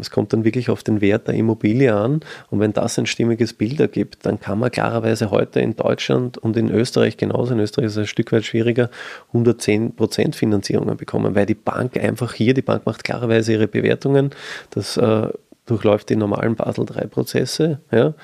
es 0.00 0.10
kommt 0.10 0.32
dann 0.32 0.44
wirklich 0.44 0.70
auf 0.70 0.82
den 0.82 1.00
Wert 1.00 1.28
der 1.28 1.34
Immobilie 1.34 1.94
an. 1.94 2.20
Und 2.50 2.60
wenn 2.60 2.72
das 2.72 2.98
ein 2.98 3.06
stimmiges 3.06 3.52
Bild 3.52 3.80
ergibt, 3.80 4.24
dann 4.24 4.40
kann 4.40 4.58
man 4.58 4.70
klarerweise 4.70 5.30
heute 5.30 5.60
in 5.60 5.76
Deutschland 5.76 6.38
und 6.38 6.56
in 6.56 6.70
Österreich 6.70 7.18
genauso, 7.18 7.52
in 7.52 7.60
Österreich 7.60 7.86
ist 7.86 7.92
es 7.92 7.98
ein 7.98 8.06
Stück 8.06 8.32
weit 8.32 8.44
schwieriger, 8.44 8.88
110% 9.34 10.34
Finanzierungen 10.34 10.96
bekommen, 10.96 11.34
weil 11.34 11.44
die 11.44 11.54
Bank 11.54 11.96
einfach 11.98 12.32
hier, 12.32 12.54
die 12.54 12.62
Bank 12.62 12.86
macht 12.86 13.04
klarerweise 13.04 13.52
ihre 13.52 13.68
Bewertungen. 13.68 14.30
Das 14.70 14.96
äh, 14.96 15.28
durchläuft 15.66 16.08
die 16.08 16.16
normalen 16.16 16.56
Basel 16.56 16.86
III-Prozesse. 16.88 17.80
Ja. 17.90 18.14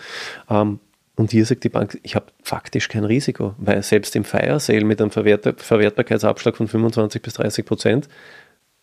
Ähm, 0.49 0.81
und 1.17 1.31
hier 1.31 1.47
sagt 1.47 1.63
die 1.63 1.69
Bank, 1.69 1.99
ich 2.03 2.17
habe 2.17 2.27
faktisch 2.43 2.89
kein 2.89 3.05
Risiko, 3.05 3.55
weil 3.59 3.83
selbst 3.83 4.17
im 4.17 4.25
Fire 4.25 4.59
Sale 4.59 4.85
mit 4.85 5.01
einem 5.01 5.13
Verwert 5.13 5.61
Verwertbarkeitsabschlag 5.61 6.57
von 6.57 6.67
25 6.67 7.23
bis 7.23 7.35
30 7.35 7.65
Prozent 7.65 8.09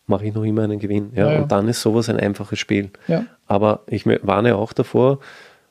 mache 0.06 0.26
ich 0.26 0.34
noch 0.34 0.44
immer 0.44 0.62
einen 0.62 0.78
Gewinn. 0.78 1.12
Ja? 1.14 1.26
ja, 1.26 1.32
ja. 1.34 1.42
Und 1.42 1.52
dann 1.52 1.68
ist 1.68 1.80
sowas 1.80 2.08
ein 2.08 2.18
einfaches 2.18 2.58
Spiel. 2.58 2.90
Ja. 3.08 3.26
Aber 3.46 3.80
ich 3.86 4.06
warne 4.06 4.56
auch 4.56 4.72
davor, 4.72 5.18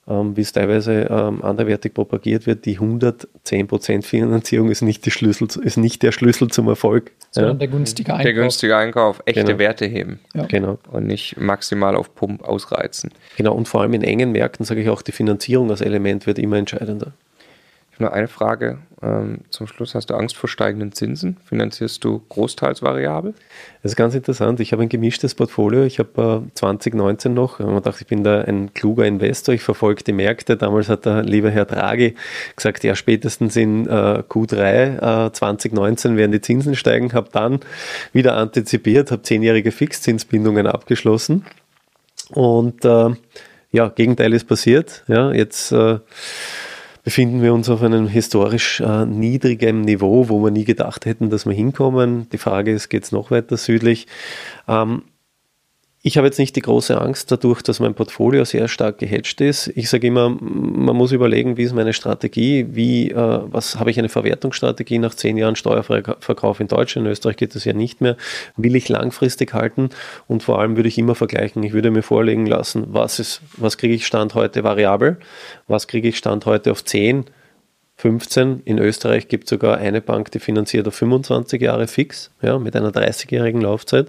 ähm, 0.07 0.35
wie 0.35 0.41
es 0.41 0.51
teilweise 0.51 1.07
ähm, 1.09 1.43
anderwertig 1.43 1.93
propagiert 1.93 2.47
wird, 2.47 2.65
die 2.65 2.79
110% 2.79 4.03
Finanzierung 4.03 4.71
ist 4.71 4.81
nicht, 4.81 5.05
die 5.05 5.11
Schlüssel, 5.11 5.47
ist 5.63 5.77
nicht 5.77 6.01
der 6.01 6.11
Schlüssel 6.11 6.49
zum 6.49 6.67
Erfolg. 6.67 7.11
Sondern 7.29 7.53
ja. 7.53 7.59
der 7.59 7.67
günstige 7.67 8.11
Einkauf. 8.11 8.23
Der 8.23 8.33
günstige 8.33 8.77
Einkauf, 8.77 9.21
echte 9.25 9.43
genau. 9.43 9.59
Werte 9.59 9.85
heben. 9.85 10.19
Ja. 10.33 10.45
Genau. 10.45 10.79
Und 10.91 11.07
nicht 11.07 11.37
maximal 11.37 11.95
auf 11.95 12.15
Pump 12.15 12.43
ausreizen. 12.43 13.11
Genau, 13.37 13.53
und 13.53 13.67
vor 13.67 13.81
allem 13.81 13.93
in 13.93 14.03
engen 14.03 14.31
Märkten, 14.31 14.65
sage 14.65 14.81
ich 14.81 14.89
auch, 14.89 15.01
die 15.01 15.11
Finanzierung 15.11 15.69
als 15.69 15.81
Element 15.81 16.25
wird 16.25 16.39
immer 16.39 16.57
entscheidender 16.57 17.13
nur 18.01 18.13
eine 18.13 18.27
Frage 18.27 18.79
ähm, 19.01 19.39
zum 19.49 19.67
Schluss. 19.67 19.95
Hast 19.95 20.09
du 20.09 20.15
Angst 20.15 20.35
vor 20.35 20.49
steigenden 20.49 20.91
Zinsen? 20.91 21.37
Finanzierst 21.45 22.03
du 22.03 22.21
großteils 22.29 22.81
variabel? 22.81 23.33
Das 23.81 23.93
ist 23.93 23.95
ganz 23.95 24.13
interessant. 24.13 24.59
Ich 24.59 24.73
habe 24.73 24.83
ein 24.83 24.89
gemischtes 24.89 25.35
Portfolio. 25.35 25.83
Ich 25.83 25.99
habe 25.99 26.43
äh, 26.47 26.53
2019 26.53 27.33
noch, 27.33 27.59
ich 27.59 27.65
dachte, 27.65 28.01
ich 28.01 28.07
bin 28.07 28.23
da 28.23 28.41
ein 28.41 28.73
kluger 28.73 29.05
Investor. 29.05 29.55
Ich 29.55 29.63
verfolge 29.63 30.03
die 30.03 30.13
Märkte. 30.13 30.57
Damals 30.57 30.89
hat 30.89 31.05
der 31.05 31.23
liebe 31.23 31.49
Herr 31.49 31.65
Draghi 31.65 32.15
gesagt, 32.55 32.83
ja, 32.83 32.95
spätestens 32.95 33.55
in 33.55 33.87
äh, 33.87 34.23
Q3 34.27 35.27
äh, 35.27 35.31
2019 35.31 36.17
werden 36.17 36.31
die 36.31 36.41
Zinsen 36.41 36.75
steigen. 36.75 37.13
Habe 37.13 37.29
dann 37.31 37.59
wieder 38.13 38.35
antizipiert, 38.35 39.11
habe 39.11 39.21
zehnjährige 39.21 39.71
Fixzinsbindungen 39.71 40.67
abgeschlossen. 40.67 41.45
Und 42.29 42.85
äh, 42.85 43.09
ja, 43.71 43.87
Gegenteil 43.87 44.33
ist 44.33 44.47
passiert. 44.47 45.03
Ja, 45.07 45.31
jetzt 45.31 45.71
äh, 45.71 45.99
befinden 47.03 47.41
wir 47.41 47.53
uns 47.53 47.69
auf 47.69 47.81
einem 47.81 48.07
historisch 48.07 48.81
äh, 48.81 49.05
niedrigen 49.05 49.81
Niveau, 49.81 50.29
wo 50.29 50.43
wir 50.43 50.51
nie 50.51 50.65
gedacht 50.65 51.05
hätten, 51.05 51.29
dass 51.29 51.45
wir 51.45 51.53
hinkommen. 51.53 52.29
Die 52.31 52.37
Frage 52.37 52.71
ist, 52.71 52.89
geht 52.89 53.03
es 53.03 53.11
noch 53.11 53.31
weiter 53.31 53.57
südlich? 53.57 54.07
Ähm, 54.67 55.03
ich 56.03 56.17
habe 56.17 56.25
jetzt 56.25 56.39
nicht 56.39 56.55
die 56.55 56.61
große 56.61 56.99
Angst 56.99 57.31
dadurch, 57.31 57.61
dass 57.61 57.79
mein 57.79 57.93
Portfolio 57.93 58.43
sehr 58.43 58.67
stark 58.67 58.97
gehatcht 58.97 59.39
ist. 59.39 59.67
Ich 59.75 59.87
sage 59.87 60.07
immer, 60.07 60.29
man 60.29 60.95
muss 60.95 61.11
überlegen, 61.11 61.57
wie 61.57 61.63
ist 61.63 61.75
meine 61.75 61.93
Strategie, 61.93 62.65
wie, 62.71 63.11
äh, 63.11 63.15
was 63.15 63.77
habe 63.77 63.91
ich 63.91 63.99
eine 63.99 64.09
Verwertungsstrategie 64.09 64.97
nach 64.97 65.13
zehn 65.13 65.37
Jahren 65.37 65.55
Steuerverkauf 65.55 66.59
in 66.59 66.67
Deutschland, 66.67 67.05
in 67.05 67.11
Österreich 67.11 67.37
geht 67.37 67.53
das 67.53 67.65
ja 67.65 67.73
nicht 67.73 68.01
mehr. 68.01 68.17
Will 68.57 68.75
ich 68.75 68.89
langfristig 68.89 69.53
halten 69.53 69.89
und 70.27 70.41
vor 70.41 70.59
allem 70.59 70.75
würde 70.75 70.89
ich 70.89 70.97
immer 70.97 71.13
vergleichen. 71.13 71.61
Ich 71.61 71.73
würde 71.73 71.91
mir 71.91 72.01
vorlegen 72.01 72.47
lassen, 72.47 72.85
was 72.87 73.19
ist, 73.19 73.41
was 73.57 73.77
kriege 73.77 73.93
ich 73.93 74.07
Stand 74.07 74.33
heute 74.33 74.63
variabel, 74.63 75.17
was 75.67 75.87
kriege 75.87 76.07
ich 76.07 76.17
Stand 76.17 76.47
heute 76.47 76.71
auf 76.71 76.83
10, 76.83 77.25
15. 78.01 78.63
In 78.65 78.79
Österreich 78.79 79.27
gibt 79.27 79.43
es 79.43 79.51
sogar 79.51 79.77
eine 79.77 80.01
Bank, 80.01 80.31
die 80.31 80.39
finanziert 80.39 80.87
auf 80.87 80.95
25 80.95 81.61
Jahre 81.61 81.87
fix, 81.87 82.31
ja, 82.41 82.57
mit 82.57 82.75
einer 82.75 82.89
30-jährigen 82.89 83.61
Laufzeit. 83.61 84.07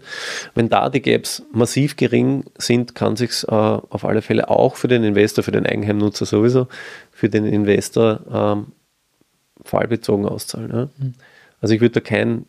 Wenn 0.55 0.71
da 0.71 0.89
die 0.89 1.03
Gaps 1.03 1.43
massiv 1.53 1.97
gering 1.97 2.45
sind, 2.57 2.95
kann 2.95 3.17
sich 3.17 3.45
äh, 3.45 3.51
auf 3.51 4.07
alle 4.07 4.23
Fälle 4.23 4.49
auch 4.49 4.77
für 4.77 4.89
den 4.89 5.05
Investor, 5.05 5.45
für 5.45 5.53
den 5.53 5.67
Eigenheimnutzer 5.67 6.25
sowieso, 6.25 6.69
für 7.11 7.29
den 7.29 7.45
Investor 7.45 8.21
ähm, 8.33 8.73
fallbezogen 9.63 10.25
auszahlen. 10.25 10.71
Ja. 10.73 10.89
Mhm. 10.97 11.13
Also 11.61 11.75
ich 11.75 11.83
würde 11.83 12.01
da 12.01 12.01
kein, 12.01 12.47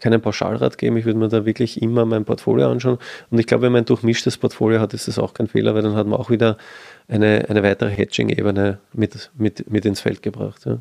keinen 0.00 0.20
Pauschalrat 0.20 0.78
geben, 0.78 0.96
ich 0.96 1.04
würde 1.04 1.18
mir 1.18 1.28
da 1.28 1.44
wirklich 1.44 1.82
immer 1.82 2.04
mein 2.04 2.24
Portfolio 2.24 2.70
anschauen. 2.70 2.98
Und 3.30 3.38
ich 3.38 3.46
glaube, 3.46 3.64
wenn 3.64 3.72
man 3.72 3.82
ein 3.82 3.86
durchmischtes 3.86 4.36
Portfolio 4.36 4.80
hat, 4.80 4.94
ist 4.94 5.08
das 5.08 5.18
auch 5.18 5.34
kein 5.34 5.48
Fehler, 5.48 5.74
weil 5.74 5.82
dann 5.82 5.94
hat 5.94 6.06
man 6.06 6.18
auch 6.18 6.30
wieder 6.30 6.56
eine, 7.08 7.46
eine 7.48 7.62
weitere 7.62 7.90
Hedging-Ebene 7.90 8.78
mit, 8.92 9.30
mit, 9.36 9.70
mit 9.70 9.84
ins 9.84 10.00
Feld 10.00 10.22
gebracht. 10.22 10.66
Ja. 10.66 10.78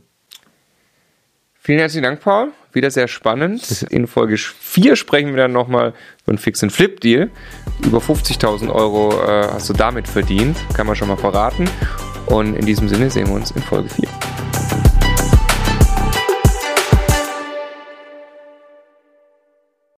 Vielen 1.60 1.80
herzlichen 1.80 2.04
Dank, 2.04 2.22
Paul. 2.22 2.54
Wieder 2.72 2.92
sehr 2.92 3.08
spannend. 3.08 3.82
In 3.90 4.08
Folge 4.08 4.38
4 4.38 4.96
sprechen 4.96 5.32
wir 5.32 5.38
dann 5.38 5.52
nochmal 5.52 5.90
über 6.24 6.30
einen 6.30 6.38
Fix 6.38 6.64
and 6.64 6.72
Flip 6.72 7.00
Deal. 7.02 7.30
Über 7.84 7.98
50.000 7.98 8.72
Euro 8.72 9.12
äh, 9.22 9.48
hast 9.48 9.68
du 9.68 9.74
damit 9.74 10.08
verdient, 10.08 10.58
kann 10.76 10.88
man 10.88 10.96
schon 10.96 11.08
mal 11.08 11.18
verraten. 11.18 11.68
Und 12.28 12.56
in 12.56 12.66
diesem 12.66 12.88
Sinne 12.88 13.10
sehen 13.10 13.28
wir 13.28 13.36
uns 13.36 13.52
in 13.52 13.62
Folge 13.62 13.90
4. 13.90 14.47